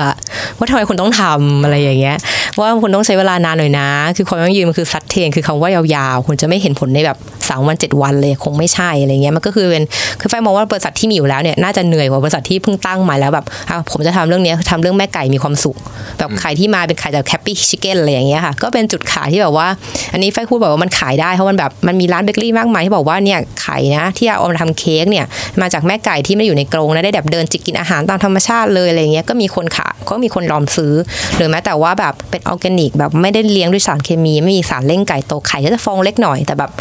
[0.58, 2.18] ว่าทำไมคุณต้องทำอะไรอย่างเงี้ย
[2.60, 7.18] ว่าคุณต้องใช้เวลานานหน่อยนะ คือความยั่งยืนมันคือซัดเทนคือคำว่ายาวๆคุณจะไม่เห็นผลในแบบ
[7.50, 9.84] สามวันเจ็ดวันเลยคงไม่ใช่อะไรเงี้ยมันก็คือเป็น
[10.20, 15.76] คือไฟมองว่าบริษัทที่มีอยู่แล้วเนี่ยน่าจะเหนื่อยกว่าบริษัทที่เพิ่งตั้งมาแล้วแบบอะผมจะทำเรื่องเนี้ยทำเรื่องแม่ไก่มีความสุข
[16.22, 19.68] แบบไข่ที่มาเป็นไข่จาก happy chicken อะไรอย่างเงี้ยค่ะก็เป็นจุดขายที่แบบว่า
[20.14, 25.26] อันนี้ไฟพูดแบบว่ามันขายได้เพราะมันแบบมันมีร้านเบเกอรี่มากมายที่บอกว่าเนี่ยไข่นะที่เอามาทำเค้กเนี่ย
[25.62, 30.94] มาจากแม่ไก่ที่ไม่อยู่ในกรงนะได้แบบเดินจิกกินอาหารตามธรรมชาติเลยอะไรเงี้ยก็มีคนขายก็มีคนยอมซื้อ
[31.36, 36.72] หรือแม้แต่ว่าแบบเป็นออร์แกนิกแบบไม่ได้เลี้ยงด้วยสารเคมีไม่มีสารเร่งไก่โตไข่ก็จะฟองเล็กหน่อยแต่แบบ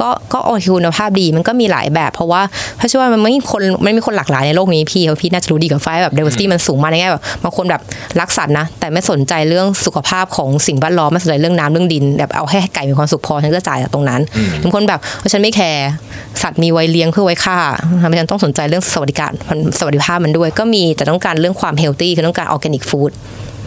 [0.00, 2.42] ก็ก็โอเคคุณภาพดีมันก็มีหลายแบบ เพราะว่า
[2.76, 7.82] เพราะช่ว่ามันไม่มีคนไม่มีคนหลากหลายในโลกนี้พี่เพี่น่าจะรู้ดีกับไฟแบบ diversity มันสูงมากในแง่แบบบางคนแบบ
[8.20, 14.20] รักสัตว์นะแต่ไม่สนใจเรื่องสุขภาพของสิ่งแวดล้อมไม่สนใจเรื่องน้ำเรื่องดิน แบบเอาให้ไก่มีความสุขพอฉันก็จ่ายจากตรงนั้น
[14.62, 15.88] บางคนแบบว่าฉันไม่แคร์
[16.42, 17.58] สัตว์มีไว้เลี้ยงเพื่อไว้ฆ่า
[18.02, 19.32] ทำให้ฉันต้องสนใจเรื่องสวัสดิการ
[19.78, 23.12] สวัสดิภาพมันด้วย ก็มีแต่ต้องการเรื่องความ healthy คือต้องการ organic food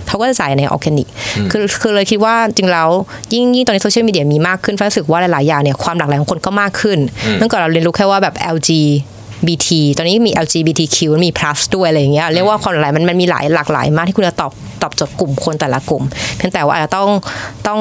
[0.08, 1.08] เขาก็จะจ่ายในออร์แกนิก
[1.52, 2.90] คือคือเลยคิดว่าจริงแล้ว
[3.34, 7.00] ยิ่งยิ่งตอนนี้โซเชียลมีเดียมีมากขึ้นฟ้ารู้สึกว่าหลาย ๆ อย่างเนี่ยความหลากหลายของคนก็มากขึ้น
[7.38, 14.52] เมื่อก่อนเราเรียนรู้แค่ว่าแบบ LGBT ตอนนี้มี LGBTQ มี plus ด้วยอะไรอย่างเงี้ยเรียกว่าความหลากหลายมันมันมีหลายหลากหลายมากที่คุณจะตอบ
[14.82, 16.04] ตอบโจทย์กลุ่มคนแต่ละกลุ่ม
[16.38, 17.10] เพียงแต่ว่าอาจจะต้อง
[17.68, 17.80] ต้อง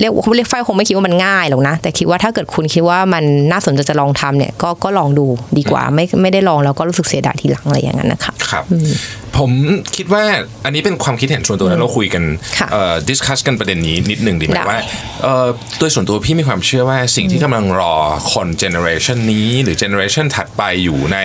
[0.00, 5.26] เรียกเรียกไฟคงไม่คิดว่ามันง่ายหรอกนะ แต่คิดว่าถ้าเกิดคุณคิดว่ามันน่าสนใจจะลองทำเนี่ยก็ก็ลองดู
[5.58, 8.64] ดีกว่าไม่ไม่ได้ลองแล้วก็รู้สึกเสียดายทีหลังอะไรอย่างนั้นนะคะครับ
[9.38, 9.50] ผม
[9.96, 10.22] คิดว่า
[10.64, 12.22] อันนี้เป็นความคิดเห็นส่วนตัวนะเราคุยกัน
[12.58, 14.80] ค่ะเอ่อดิสคัสกันประเด็นนี้นิดหนึ่งดีไหมได้ว่า
[15.22, 15.46] เอ่อ
[15.78, 17.94] โดยส่วนตัวพี่มีความเชื่อว่าสิ่งที่กำลังรอ
[18.32, 21.18] คนเจเนอเรชันนี้ หรือเจเนอเรชันถัดไปอยู่ใน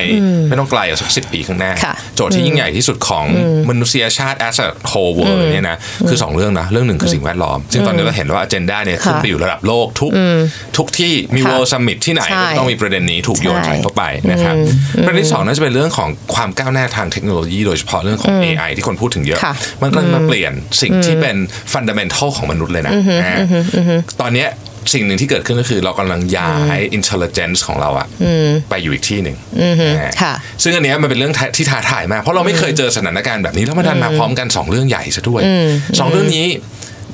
[0.47, 3.25] ไม่ต้องไกลอะสักสิบปีข้างหน้าค่ะโจทย์ที่ยิ่งใหญ่ที่สุดของ
[3.69, 5.77] มนุษยชาติ as a whole world เนี่ยนะ
[6.09, 10.11] คือสองเรื่องนะเรื่องหนึ่งคือสิ่งแวดล้อม ซึ่งตอนนี้เราเห็นว่า agenda เนี่ยขึ้นค่ะไปอยู่ระดับโลกทุก
[10.77, 14.55] ทุกที่มีค่ะ World Summit ที่ไหนใช่ก็ต้องมีประเด็นนี้ถูกโยนใช่ใส่เข้าไปนะครับ
[15.07, 21.35] ประเด็นที่สองน่าจะเป็นเรื่องของความก้าวหน้าทางเทคโนโลยีโดยเฉพาะเรื่องของ AI ที่คนพูดถึงเยอะค่ะมันกำลังมาเปลี่ยนสิ่งที่เป็น
[21.73, 23.35] ฟันดั m เ n นทัลของมนุษย์เลยนะอ่า
[24.21, 24.49] ตอนเนี้ย
[24.93, 28.07] สิ่งหนึ่งที่เกิดขึ้นก็คือเรากำลังย้าย intelligence ของเราอะ
[28.69, 35.41] ไปอยู่อีกที่หนึ่งอ่าค่ะซึ่งอันเนี้ยมันเป็นเรื่องที่ท้าทายมาก เพราะเราไม่เคยเจอสถานการณ์แบบนี้แล้วมันดันมาพร้อมกันสองเรื่องใหญ่ซะด้วย
[35.99, 36.47] สองเรื่องนี้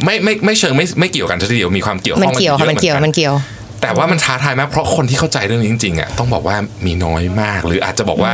[0.05, 3.33] ไม่ไม่ไม่เชิงไม่ไม่เกี่ยวกันทีเดียวมีความเกี่ยวข้มัอนงเกี่ยวค่ะมันเกี่ยวอะหอมันเกี่ยว
[3.81, 6.55] แต่ว่ามันท้าทายมากเพราะคนที่เข้าใจเรื่องนี้จริงๆอะต้องบอกว่า
[6.85, 8.33] มีน้อยมาก หรืออาจจะบอกว่า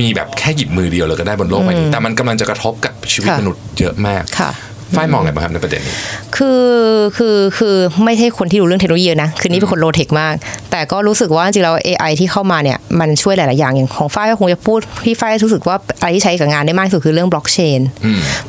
[0.00, 4.50] มีแบบแค่หยิบมือเดียวเลยก็ได้บนโลกใบนี้แต่มันกำลังจะกระทบกับชีวิตค่ะมนุษย์เยอะมากค่ะ
[4.96, 5.94] ฝ้ายมองไงบ้างครับในประเด็นนี้
[6.36, 6.62] คือ
[7.16, 7.74] คือคือ
[8.04, 10.34] ไม่ใช่คนที่รู้เรื่องเทคโนโลยีนะคือนี่เป็นคนโลเทคมาก
[10.70, 17.80] แต่ก็รู้สึกว่าจริงๆแล้ว AI ที่เข้ามาเนี่ยมันช่วยหลาย ๆ อย่างอย่างของฝ้ายก็คงจะพูดที่ฝ้ายรู้สึกว่าอะไรที่ใช้กับงานได้มากที่สุดคือเรื่องบล็อกเชน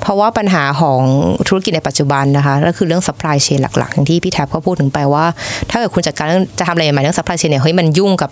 [0.02, 1.02] เพราะว่าปัญหาของ
[1.47, 5.25] ธุรกิจในปัจจุบันนะคะก็คือเรื่อง supply chain หลัก ๆ อย่างที่พี่แท็บก็พูดถึงไปว่า
[5.69, 8.32] ถ้าเกิดคุณจัดการเรื่องจะทำอะไรใหม่ๆเรื่อง supply chain เนี่ยเฮ้ยมันยุ่งกับ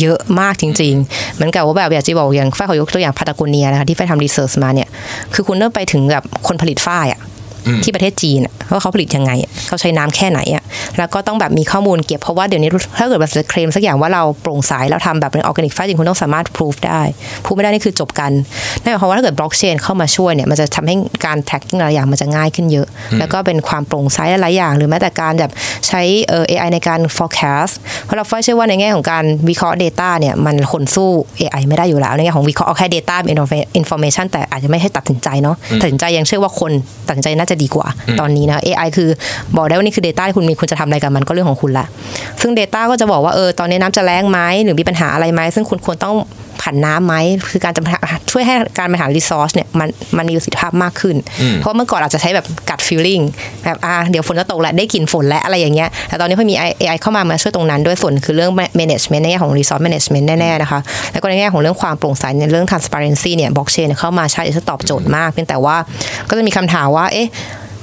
[0.00, 4.88] เยอะมากจริงๆ เหมือนกับว่าแบบอยากจะบอกอย่างฝ้ายขอยกตัวอย่างพาตาโกเนียนะคะที่ฝ้ายทำรีเสิร์ชมาเนี่ย
[5.34, 7.20] คือคุณต้องไปถึงแบบคนผลิตฝ้ายอะ
[7.84, 10.62] ที่ประเทศจีนอะว่าเขาผลิตยังไงอะเขาใช้น้ำแค่ไหนอะ
[10.98, 17.02] แล้วก็ต้องแบบมีข้อมูลเก็บเพราะว่าเดี๋ยวนี้ถ้าเกิดเราจะเคลมสักอย่างว่าเราโปร่งใสแล้วทำแบบเป็นออร์แกนิกฟ้าจริงคุณต้องสามารถพิสูจได้
[17.44, 18.32] พูดไม่ได้นี่คือจบกัน
[18.82, 20.94] นั่นหมายความว่าถ้าเกิดบล็อกเชนเข้ามาช่วยเนี่ยมันจะทำให้
[21.26, 22.86] การ tracking หลายอย่างมันจะง่ายขึ้นเยอะ
[23.18, 25.50] แล้วก็เป็นความโปร่งใสหลายอย่าง หรือแม้แต่การแบบ
[25.88, 27.72] ใช้เอ่อ AI ในการ forecast
[28.04, 33.38] เพราะเราเชื่อว่าในแง่ของการวิเคราะห์ Data เนี่ยมันคนสู้ AI ไม่ได้อยู่แล้วในแง่ของวิเคราะห์เอาแค่ Data เป็น
[33.80, 36.72] information แต่อาจจะไม่ให้ตัดสินใจเนาะตัดสินใจยังเชื่อว่าคน
[37.08, 37.86] ตัดสินใจน่าจะดีกว่า
[38.20, 39.08] ตอนนี้นะ AI คือ
[39.56, 41.86] บอกได้ว่านี่คือ Data ที่คุณมีคุณจะทำอะไรกับมันก็เรื่องของคุณละ
[42.40, 46.16] ซึ่ง Data ก็จะบอกว่าเออตอนนี้น้ำจะแรงไหมหรือมีปัญหาอะไรไหมซึ่งคุณควรต้อง
[46.62, 47.14] ผันน้ำไหม
[47.50, 47.82] คือการจะ
[48.30, 51.16] ช่วยให้การบริหาร resource เนี่ยมันมันมีประสิทธิภาพมากขึ้น
[51.56, 53.24] เพราะเมื่อก่อนอาจจะใช้แบบกัด feeling
[53.64, 60.80] แบบอ่าเดี๋ยวฝนจะตกแล้วได้กลิ่นฝนและอะไรอย่างเงี้ยแต่ตอนนี้พอมี AI เข้ามามาช่วยตรงนั้นด้วยส่วนคือเรื่อง management ในแง่ของ resource management แน่ๆนะคะ
[61.12, 65.76] แล้วก็ในแง่ของเรื่องความโปร่งใสในเรื่อง transparency เนี่ย blockchain เนี่ยเข้ามาใช้จะตอบโจทย์มากเพียงแต่ว่า
[66.28, 67.28] ก็จะมีคำถามว่าเอ๊ะ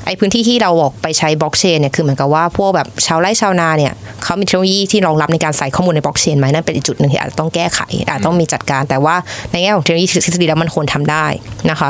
[0.07, 3.93] ไอพื้นที่ที่เราบอกไปใช้บล็อกเชนเนี่ยคือเหมือนกับว่าพวกแบบชาวไร่ชาวนาเนี่ย
[4.23, 9.15] เขามีเทคโนโลยีที่รองรับในการใส่ข้อมูลในบล็อกเชนไหมนั่นเป็นอีกจุดหนึ่งที่อาจจะต้องแก้ไขอาจจะต้องมีจัดการ แต่ว่า
[9.51, 11.25] ในแง่ของเทคโนโลยีทฤษฎีแล้วมันควรทำได้
[11.71, 11.89] นะคะ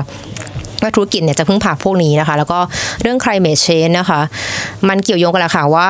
[0.82, 2.60] ว่าธุรกิจเนี่ยจะพึ่งพาพวกนี้นะคะ แล้วก็
[3.02, 4.20] เรื่อง climate change นะคะ
[4.90, 5.88] มันเกี่ยวโยงกันแหละค่ะว่า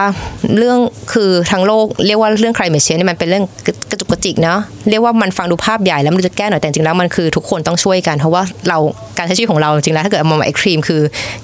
[0.58, 0.78] เรื่อง
[1.14, 3.44] คือทั้งโลกเรียกว่าเรื่อง climate change เนี่ยมันเป็นเรื่อง
[3.92, 8.78] กระจุกกระจิกเนาะเรียกว่ามันฟังดูภาพใหญ่แล้วมันจะแก้หน่อยแต่จริงๆแล้วมันคือทุกคนต้องช่วยกัน เพราะว่าเรา
[9.18, 11.02] การใช้ชีวิตของเราจริงๆแล้วถ้าเกิดเอามา extreme คือ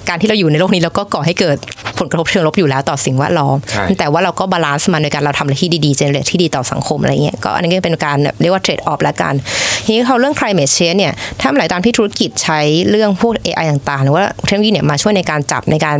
[0.08, 1.56] การที่เราอยู่ในโลกนี้แล้วก็ก่อให้เกิด
[1.98, 9.34] ผลกระทบเชิงลบอยู่แล้วต่อสิ่งแวดล้อมใช่แต่ว่าเราก็ balance มันโดยการเราทำอะไรที่ดีๆ generate ที่ดีต่อสังคมอะไรเงี้ยก็อันนี้ก็เป็นการแบบเรียกว่า trade-off ละกัน
[9.84, 15.96] ทีนี้เขาเรื่อง climate change เนี่ยถ้าหลายตามที่ธุรกิจใช้เรื่องพวก AI ต่างๆ หรือว่าเทคโนโลยีเนี่ยมาช่วยในการจับในการ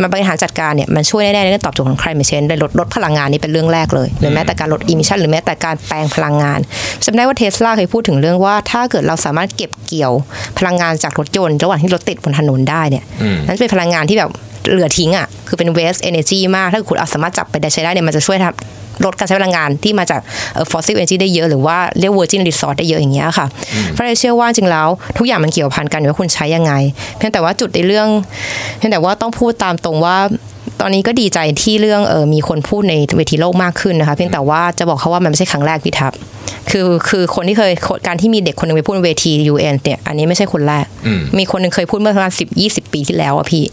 [0.00, 6.58] มาบริหารจัดการเนี่ยมันช่วยแน่ๆในเรื่องตอบโจทย์ของ climate change โดยลดลดพลังงานนี่เป็นเรื่องแรกเลยหรือแม้แต่การลด emission หรือแม้แต่การแปลงพลังงาน
[7.04, 10.12] จำได้ว่าเทสลาเคยพูดถึงเรื่องว่า ถ้าเกิดเราสามารถเก็บเกี่ยว
[10.58, 13.04] พลังงานจากรถยนต์ระหว่างที่รถติดบนถนนได้เนี่ย
[13.46, 14.30] นั่นจะเป็นพลังงานที่แบบ
[14.72, 20.20] เหลือทิ้งอะคือเป็น waste energy มาก ถ้าคุณเอาสามารถจับไปได้ใช้ได้เนี่ยมันจะช่วยทำลดการใช้พลังงานที่มาจาก
[20.54, 23.46] เอ่อ fossil energy ได้เยอะหรือว่าเรียก virgin resource ได้เยอะอย่างเงี้ยค่ะ
[23.92, 26.72] เพราะเราเชื่อว่าจริงแล้ว ทุกอย่างมันเกี่ยวพันกันอยู่ว่าคุณใช้ยังไง
[27.16, 28.08] เพียงแต่ว่าจุดในเรื่อง
[28.78, 30.16] เพียงแต่ว่าต้องพูดตามตรงว่า
[30.80, 36.12] ตอนนี้ก็ดีใจที่เรื่องเออมีคนพูดในเวทีโลกมากขึ้นนะคะเพียงแต่ว่าจะบอกเขาว่ามันไม่ใช่ครั้งแรกพี่ทับ
[36.70, 37.72] คือคือคนที่เคย
[38.06, 40.86] การที่มีเด็กคนหนึ่งไปพูดในเวที UN เนี่ยอันนี้ไม่ใช่คนแรก
[41.38, 43.64] มีคนหนึ่งเคยพูดเมื่อประมาณสิบยี่สิบปีที่แล้วอะพี่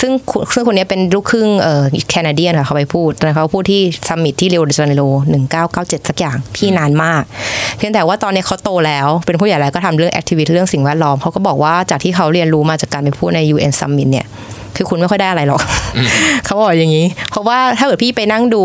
[0.00, 0.12] ซึ่ง
[0.54, 7.22] ซึ่งคนนี้เป็นลูกครึ่งเอ่อแคนาเดียนค่ะเขาไปพูดตอนนนเขาพูดที่ซัมมิตที่เรโอเดจาเนโรหนึ่งเก้าเก้าเจ็ดสักอย่างพี่นานมาก
[7.76, 14.26] เพียงแต่ว่าตอนนี้เขาโตแล้วเป็นผู้ใหญ่แล้วก็ทำเรื่องแอคทิวิตเรื่องสิ่งแวดล้อมเขาก็บอกว่าจากที่เขาเรียนรู้มาจากการไปพูดใน UN Summit เนี่ย
[14.76, 15.60] คือคุณไม่ค่อยได้อะไรหรอก
[16.44, 18.62] เขาบอกอย่างนี้ เพราะว่าถ้าเกิดพี่ไปนั่งดู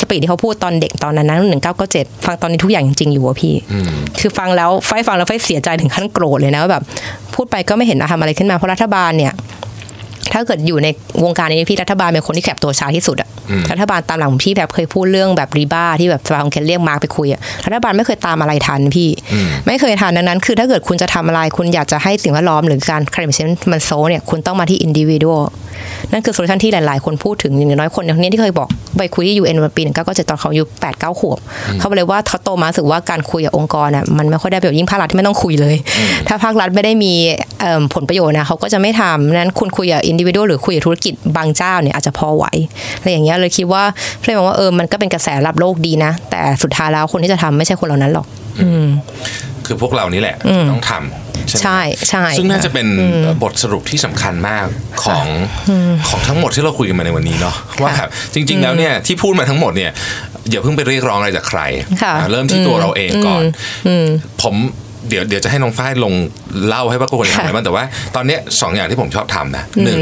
[0.00, 3.54] สปีดที่เขาพูดตอนเด็กตอนนั้นนะหนึ่งเก้าก็เจ็ดฟังตอนนี้ทุกอย่างจริงๆอยู่อะพี่
[4.20, 6.82] คือฟังแล้วไฟฟังแล้วไฟเสียใจถึงขั้นโกรธเลยนะว่าแบบ
[7.34, 9.32] พูดไปก็ไม่เห็นทำอะไรขึ้นมาเพราะรัฐบาลเนี่ย
[10.32, 10.88] ถ้าเกิดอยู่ใน
[11.24, 13.28] วงการนี้พี่รัฐบาลเป็นคนที่ปรับตัวช้าที่สุดอะ
[13.72, 19.08] รัฐบาลตามหลังพี่แบบเคยพูดเรื่องแบบ Libra ที่แบบสภาคองเกรสเรียกมาร์กไปคุยอะรัฐบาลไม่เคยตามอะไรทันพี่
[19.66, 25.42] ไม่เคยทันดังนั้น คือถ้าเกิดคุณจะทำอะไรคุณอยากจะให้สิ่งแวดล้อมหรือการ climate change มันโซเนี่ยคุณต้องมาที่ individual
[26.12, 31.38] นั่นคือ solution ที่หลาย ๆ คนพูดถึงอย่างน้อยคนอย่างนี้ที่เคยบอกไปคุยที่ UN มาปีหนึ่งก็จะตอนเขาอายุแปดเก้าขวบ
[31.78, 35.76] เขาบอกเลยว่าเขาโตมารู้สึกว่าการคุยกับองค์กรน่ะมันไม่ค่อยได้ประโยชน์ยิ่งภาครัฐที่ไม่ต้องคุยเลย
[36.28, 37.12] ถ้าภาครัฐไม่ได้มี
[37.60, 42.44] เอิ่มผลประโยชน์นะเขาก็จะไม่ทำนั้นคุณคุยกับอินดิวิ u a l หรือคุยกับธุรกิจบางเจ้าเนี่ยอาจจะพอไหว
[42.98, 43.82] อะไรอย่างเงี้ยเลยคิดว่า
[44.24, 48.26] เลยมองว่าเออมันก็เป็นกระแสรับโลกดีนะ แต่สุดท้ายแล้วคนที่จะทำไม่ใช่คนเหล่านั้นหรอก
[49.66, 50.36] คือพวกเรานี่แหละ
[50.70, 52.86] ต้องทำใช่ไหมใช่ใช่ซึ่งน่าจะเป็น
[53.42, 54.66] บทสรุปที่สำคัญมาก
[55.04, 55.26] ของ
[56.08, 59.90] ของทั้งหมดที่เราคุยกันมาในวันนี้เนาะว่าแบบจริง ๆ แล้วเนี่ยที่พูดมาทั้งหมดเนี่ย
[60.50, 61.60] อย่าเพิ่งไปเรียกร้องอะไรจากใคร
[62.02, 63.42] ค่ะอะเริ่มที่ตัวเราเองก่อน
[64.42, 64.54] ผม
[65.08, 66.14] เดี๋ยวเดี๋ยวจะให้น้องฝ้ายลง
[66.68, 67.84] เล่าให้ว่าควรทำอะไรบ้างแต่ว่า
[68.16, 69.98] ตอนเนี้ยสองอย่างที่ผมชอบทำนะหนึ่ง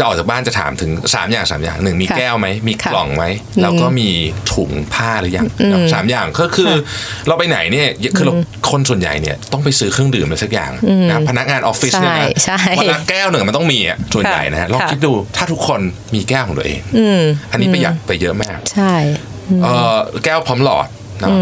[0.00, 3.24] จะออกจากบ้านจะถามถึงสามอย่างสามอย่างหนึ่งมีค่ะแก้วไหมมีค่ะกล่องไหม
[3.62, 4.08] แล้วก็มี
[4.52, 5.46] ถุงผ้าหรือยัง
[5.94, 6.72] สามอย่างก็คือ
[7.28, 8.34] เราไปไหนเนี่ยคือเรา
[8.70, 10.70] คนส่วนใหญ่เนี่ยต้องไปซื้อเครื่องดื่มอะไรสักอย่าง
[11.08, 15.80] นะพนักงานออฟฟิศเนี่ยนะใช่ใช่วันละแก้วหนึ่งมันต้องมีอะส่วนใหญ่นะฮะลองค่ะคิดดูถ้าทุกคน
[16.14, 16.80] มีแก้วของตัวเอง
[17.52, 18.94] อันนี้ประหยัดไปเยอะมาก ใช่
[19.62, 20.88] เออแก้วพร้อมหลอด
[21.20, 21.36] เนาะ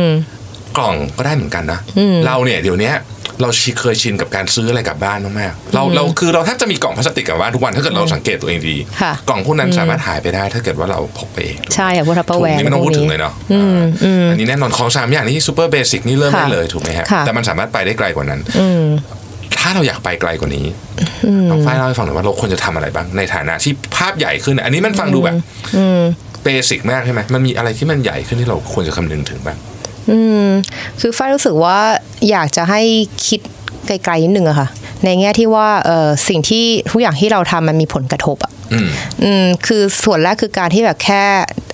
[0.79, 1.81] กล่องก็ได้เหมือนกันนะ
[2.27, 2.95] เราเนี่ยเดี๋ยวเนี้ย
[3.43, 13.33] เราชิเคยชินกับการซื้ออะไรกลับบ้านมากๆเราเราคือเราแทบจะมีกล่องพลาสติกกลับบ้านทุกวันถ้าเกิดเราสังเกตตัวเองดีค่ะกล่องพวกนั้นสามารถหายไปได้ ถ้าเกิดว่าเราพกไปเองใช่อะพวก Tupperware นี่ไม่ต้องพูดถึงเลยเนาะ
[14.31, 18.41] อันนี้แน่นอนของสามอย่างนี้ super basic นี่เริ่มค่ะได้เลยถูกไหมฮะค่ะแต่มันสามารถไปได้ไกลกว่านั้น
[19.59, 20.67] ถ้าเราอยากไปไกลกว่านี้
[21.51, 25.35] น้องฝ้ายเล่าให้ฟังหน่อยว่าเราควรจะทำอะไรบ้างในฐานะที่ภาพใหญ่ขึ้น อันนี้มันฟังดูแบบ
[26.45, 29.59] เบสิกมากใช่ไหมมันมีอะไรที่มันใหญ่ขึ้นที่เราควรจะคำนึงถึงบ้าง
[30.11, 30.49] อืม
[31.01, 31.79] คือฝ้ายรู้สึกว่า
[32.31, 32.81] อยากจะให้
[33.27, 33.41] คิด
[33.87, 34.69] ไกลๆนิดนึงอะค่ะ
[35.05, 38.89] ในแง่ที่ว่าเออสิ่งที่ทุกอย่างที่เราทำมันมีผลกระทบอะอืม
[39.23, 41.23] อืมคือส่วนแรกคือการที่แบบแค่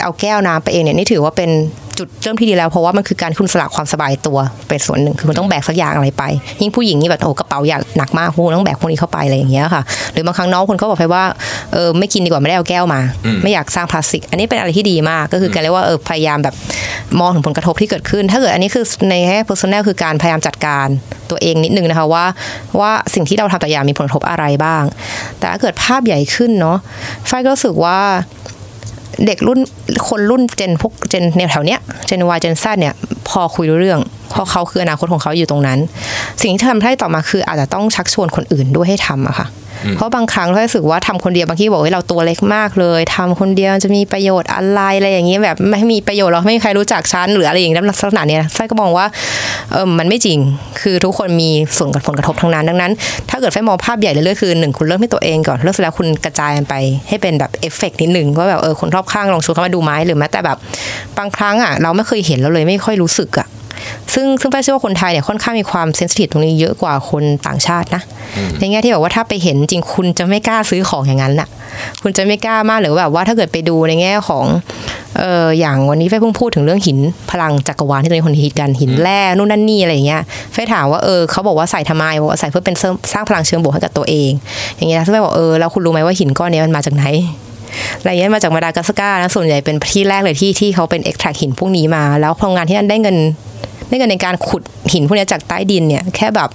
[0.03, 1.51] เอาแก้วน้ำไปเองเนี่ยนี่ถือว่าเป็น
[1.99, 4.39] จุดเริ่มที่ดีแล้วเพราะว่ามันคือการที่คุณสละความสบายตัว
[4.69, 6.25] เป็นส่วนหนึ่งคือคุณต้องแบกสักอย่างอะไรไป
[6.61, 9.83] ยิ่งผู้หญิงนี่แบบโอ้กระเป๋าอยากหนักมากคุณต้องแบกพวกนี้เข้าไปอะไรอย่างเงี้ยค่ะ
[10.13, 11.25] หรือบางครั้งน้องคนก็บอกไปว่า
[11.73, 13.01] เออไม่กินดีกว่าไม่ได้เอาแก้วมา
[13.43, 16.55] ไม่อยากสร้างพลาสติก อันนี้เป็นอะไรที่ดีมากก็คือการเรียกว่าเออพยายามแบบ
[17.21, 20.87] มองถึงผลกระทบที่เกิดขึ้น ถ้าเกิดอันนี้คือในแง่ personal คือการพยายามจัดการ
[21.31, 22.25] ตัวเองนิดนึงนะคะว่า
[22.81, 24.83] ว่าสิ่งที่เราทำแต่ละอย่างมีผลกระทบอะไรบ้าง
[25.39, 26.79] แต่ถ้าเกิดภาพใหญ่ขึ้นเนาะ
[27.31, 27.99] ฝ้ายก็รู้สึกว่า
[29.27, 29.59] เด็กรุ่น
[30.09, 32.95] คนรุ่นเจนพวกเจนแนวแถวเนี้ยเจนวายเจนซเนี่ย
[33.29, 34.01] พอคุยรู้เรื่อง
[34.31, 35.79] เพราะเขาคืออนาคตของเขาอยู่ตรงนั้น
[36.43, 39.47] สิ่งที่ทำให้ต่อมาคืออาจจะต้องชักชวนคนอื่นด้วยให้ทำอะค่ะ
[39.97, 49.07] เพราะบางครั้งเรารู้สึกว่าทำคนเดียวบางทีบอกว่าเราตัวเล็กมากเลยทำคนเดียวจะมีประโยชน์อะไรอะไรอย่างนี้ยแบบไม่มีประโยชน์เราไม่มีใครรู้จักฉันหรืออะไรอย่างนี้ลักษณะเนี้ยไฟก็มองว่า
[49.73, 50.39] เออมันไม่จริง
[50.81, 52.93] คือทุกคนมีส่วนกับผลกระทบทั้งนั้น ดังนั้น
[53.31, 56.75] ถ้าเกิดไฟมองภาพใหญ่เลยๆคือหนึ่งคุณเริ่มที่ตัวเองก่อนเริ่มเสร็จแล้วคุณกระจายไป
[57.09, 60.59] ให้เป็นแบบเอฟเฟกต์นิดหนึ่งว่าแบบเออคนรอบข้างลองชวนเขามาดูไหมหรือแม้แต่แบบ
[61.19, 63.47] บางครั้งอะเราไม่เคยเห็นเราเลยไม่ค่อยรู้สึกอะ
[64.15, 68.03] ซึ่งซึ่งแป้เชื่อว่าคนไทยเนี่ยค่อนข้างมีความ sensitive ตรงนี้เยอะกว่าคนต่างชาตินะ
[68.59, 71.49] ในแง่ที่แบบว่าถ้าไปเห็นจริงคุณจะไม่กล้าซื้อของอย่างนั้นน่ะ
[72.03, 74.45] คุณจะไม่กล้ามากหรือแบบว่าถ้าเกิดไปดูในแง่ของ
[75.19, 76.99] เอออย่างวันนี้ไฟเพิ่งพูดถึงเรื่องหิน
[77.31, 80.21] พลังจักรวาลที่ตอนนี้คนฮิตกันหินแร่นู่นนั่นนี่อะไรอย่างเงี้ย
[80.53, 84.31] ไฟถามว่าเออเขาบอกว่าใส่ทำไมบอกว่าใส่เพื่อเป็นเสริมสร้างพลังเชิงบวกให้กับตัวเอง
[84.77, 87.05] อย่างเงี้ยนะซึ่งไฟบอกเออแล้วคุณรู้ไหมว่าหินก้อนเนี้ยมันมาจากไหน
[87.99, 93.17] อะไรเงี้ยมาจากมาดากัสการ์นะส่วนใหญ่เป็นที่แรกเลยที่ที่เขาเป็นเอ็กแทรหินพวกนี้มา แล้วโรงงานที่นั่นได้เงิน
[93.93, 94.63] ได้เงินในการขุด
[94.93, 96.51] หินพวกนี้จากใต้ดินเนี่ยแค่แบบ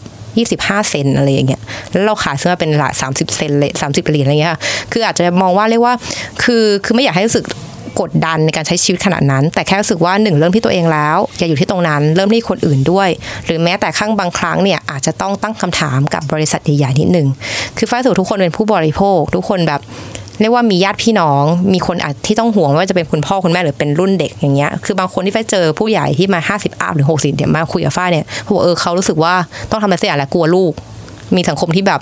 [0.63, 1.61] 25 เซนอะไรอย่างเงี้ย
[1.91, 4.59] แล้วเราขายซื้อมาเป็นหลาย30 เซนเลย30เหรียญอะไรเงี้ยค่ะ
[4.91, 5.93] คืออาจจะมองว่าเรียกว่า
[6.43, 7.45] คือ คือไม่อยากให้รู้สึก
[8.01, 13.09] กดดันในการใช้ชีวิตขนาดนั้น แต่แค่รู้สึกว่าหนึ่งเริ่มที่ตัวเองแล้ว อย่าอยู่ที่ตรงนั้น เริ่มที่คนอื่นด้วย
[13.45, 17.27] หรือแม้แต่ข้างบางครั้งเนี่ยอาจจะต้องตั้งคำถามกับบริษัทใหญ่ๆนิดนึง
[17.77, 19.81] คือฝ้ายสูทุกคนเป็นผู้บริโภค ทุกคนแบบ
[20.41, 29.33] เรียกว่ามีญาติพี่น้อง มีคนอาจที่ต้องห่วงไม่ว่าจะเป็นคุณพ่อคุณแม่หรือเป็นรุ่นเด็กอย่างเงี้ยคือบางคนที่ไฟเจอผู้ใหญ่ที่มา 50อัพหรือ 60เนี่ยมาคุยกับฝ้ายเนี่ยเขาบอกเออเขารู้สึกว่า
[29.71, 30.71] ต้องทำอะไรสักอย่างแหละกลัวลูก
[31.35, 32.01] มีสังคมที่แบบ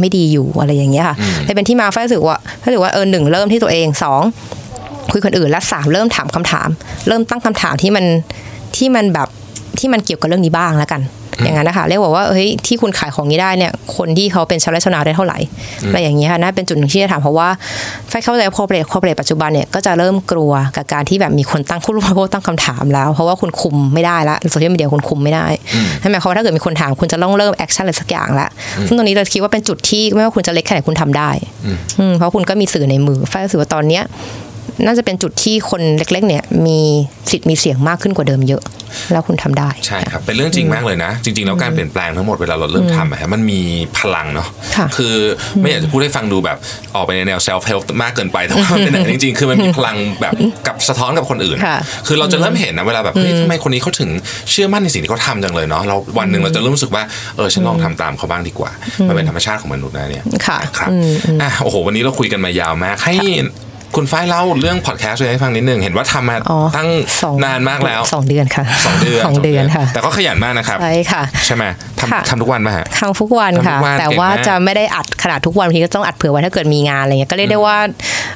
[0.00, 4.22] ไม่ดีอยู่อะไรอย่างเงี้ยค่ะเลยเป็นที่มาฝ้ายรู้สึกว่าฝ้ายรู้สึกว่าเออหนึ่งเริ่มที่ตัวเองสอง
[5.12, 6.68] คุยคนอื่นและสามเริ่มถามคำถาม
[7.08, 8.04] เริ่มตั้งคำถามที่มัน
[8.76, 9.28] ที่มันแบบ
[9.78, 11.00] ที่มันเกี่ยวกับเรื่องนี้บ้างแล้วกัน
[11.44, 15.38] อย่างนั้นนะคะเรียกว่าว่าเฮ้ยที่คุณขายของนี้ได้เนี่ยคนที่เขาเป็นชาวไร่ชาวนาได้เท่าไหร่
[15.88, 17.48] อะไรอย่างเงี้ยค่ะน่าเป็นจุดหนึ่งที่จะถามเพราะว่า
[18.08, 25.46] ไฟเข้าใจ corporate corporate ปัจจุบันเนี่ยก็จะเริ่มกลัวกับการที่แบบมีคนตั้งผู้รู้ผู้ตั้งคำถามแล้ว เพราะว่าคุณคุมไม่ได้ละโซเชียลมีเดียคุณคุมไม่ได้
[26.02, 28.48] นั่นหมายความว่าถ้าเกิดมีคนถามคุณจะต้องเริ่ม action อะไรสักอย่างละ
[28.86, 31.30] ซึ่งตรงนี้เราคิดว่าเป็นจุดที่ไม่ว่าคุณจะเล็กแค่ไหนคุณทำได้
[32.00, 34.02] อืมเพราะคุณก็มีสื่อในมือไฟรู้สึกว่าตอนเนี้ย
[34.86, 36.78] น่าจะเป็นจุดที่คนเล็กๆ เนี่ยมี
[37.30, 38.62] สิทธิ์มีเสียงมากขึ้นกว่าเดิมเยอะ
[39.12, 43.60] แล้วคุณทำได้ ใช่ครับ เป็นเรื่องจริงมากเลยนะ จริง ๆ แล้วการเปลี่ยนแปลงทั้งหมดเวลาเราเริ่มทำอะฮะมันมี
[43.98, 45.14] พลังเนาะค่ะคือ
[45.60, 46.56] ไม่อยากจะพูดให้ฟังดูแบบ
[46.94, 50.34] ออกไปในแนว self help มากเกินไปแต่ว่ามันเป็นอย่างนั้นจริง ๆ คือมันมีพลังแบบ
[50.66, 54.10] กับสะท้อนกับคนอื่นค่ะคือเราจะเริ่มเห็นนะเวลาแบบเฮ้ยทำไมคนนี้เขาถึง
[54.50, 57.02] เชื่อมั่นในสิ่งที่เขาทำจังเลยเนาะเราวันหนึ่งเราจะเริ่มรู้สึกว่า
[57.36, 58.70] เออฉันลองทำตามเขาบ้างดีกว่า
[59.08, 60.90] มันเป็นธรรมชาติของมนุษย์นะเนี่ยค่ะครับ
[61.42, 63.14] อะโอ้โหวันนี้เราคุยกันมายาวมากให้
[63.96, 66.88] คุณฝ้ายเล่าเรื่องพอดแคสต์ให้ฟังนิดนึงเห็นว่าทำมาอ๋อตั้ง
[67.22, 71.64] สองนานมากแล้วสองเดือนค่ะสองเดือนสองเดือนค่ะ แต่ก็ขยันมากนะครับใช่ค่ะใช่ไหม
[72.12, 77.78] ค่ะทำทำทุกวันไหมฮะทำทุกวันทำทุค่ะกวันแต่เก่งว่ามากจะไม่ได้อัดขนาดทุกวันบางทีก็ต้องอัดเผื่อไว้ถ้าเกิดมีงานอะไรเงี้ยก็เรียกได้ว่า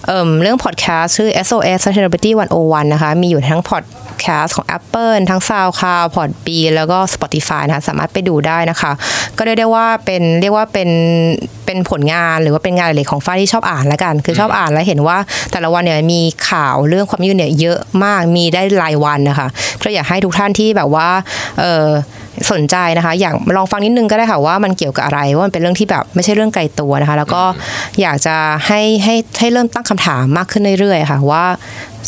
[0.06, 2.30] เอิ่มเรื่องพอดแคสต์ชื่อ SOS Sustainability
[2.62, 3.84] 101 นะคะ มีอยู่ทั้งพอด
[4.20, 8.92] แคสต์ของ Apple ทั้ง SoundCloud Podbean แล้วก็ Spotify นะคะสามารถไปดูได้นะคะ
[9.38, 10.90] ก็เรียกได้ว่าเป็นเรียกว่าเป็น
[11.66, 15.18] เป็นผลงานหรือว่าเป็นงานอะไรของฝ้ายที่ชอบอ่านแล้วกัน คือชอบอ่านแล้วเห็นว่า
[15.52, 19.48] แต่ละวันเนี่ยมีข่าวเรื่องความยืนเนี่ยเยอะมากมีได้รายวันนะคะ
[19.82, 21.08] ก็อยากให้ทุกท่านที่แบบว่า
[22.52, 27.42] สนใจนะคะ อยากลองฟังนิดนึงก็ได้ค่ะว่ามันเกี่ยวกับอะไรว่ามันเป็นเรื่องที่แบบไม่ใช่เรื่องไกลตัวนะคะ แล้วก็
[28.00, 28.36] อยากจะ
[28.66, 31.44] ให้ให้ให้เริ่มตั้งคำถามมากขึ้นเรื่อยๆค่ะ ว่า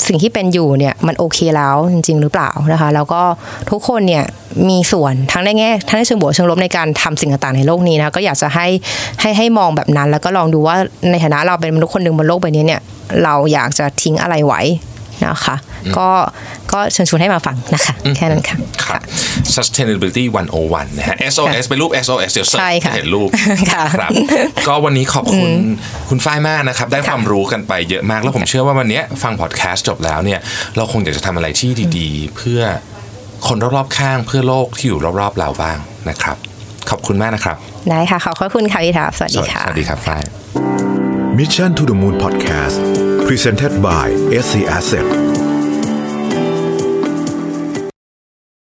[0.06, 3.22] สิ่งที่เป็นอยู่เนี่ยมันโอเคแล้วจริง ๆ หรือเปล่านะคะ แล้วก็
[3.70, 4.24] ทุกคนเนี่ย
[4.68, 8.66] มีส่วนทั้งในแง่ทั้งในเชิงบวกเชิงลบในการทำสิ่งต่างๆในโลกนี้นะคะก็อยากจะให้
[9.20, 10.76] ให้ให้มองแบบนั้น แล้วก็ลองดูว่า
[11.10, 12.80] ในฐานะเราเป็นมนุษย์คนหนึ่งบนโลกใบนี้เนี่ย
[13.24, 14.62] เราอยากจะทิ้งอะไรไว้
[15.26, 15.56] นะคะ
[15.98, 16.08] ก็
[16.72, 19.02] ก็เชิญชวนให้มาฟังนะคะ แค่นั้นค่ะครับ
[19.56, 20.24] sustainability
[20.60, 23.28] 101 นะฮะ SOS เป็นรูป SOS เดี๋ยวเสิร์ชใช่ค่ะจะเห็นรูป
[23.72, 24.10] ค่ะครับ
[24.68, 25.50] ก็วันนี้ขอบคุณ
[26.08, 30.40] คุณฝ้ายมากนะครับ ได้ความรู้กันไปเยอะมาก แล้วผมเชื่อว่าวันเนี้ยฟังพอดแคสต์จบแล้วเนี่ย
[30.76, 32.60] เราคงอยากจะทำอะไรที่ดีๆ เพื่อ
[33.48, 35.78] คนรอบๆข้างเพื่อโลกที่อยู่รอบๆเราบ้าง
[36.08, 36.36] นะครับ
[36.90, 37.56] ขอบคุณมากนะครับ
[37.90, 40.22] ได้ค่ะ ขอบพระคุณค่ะพี่ถาสวัสสดีวัสค่ะ สวัสดีครับฝ้าย
[41.36, 44.08] Mission to the Moon Podcast Presented by
[44.40, 45.45] SC Asset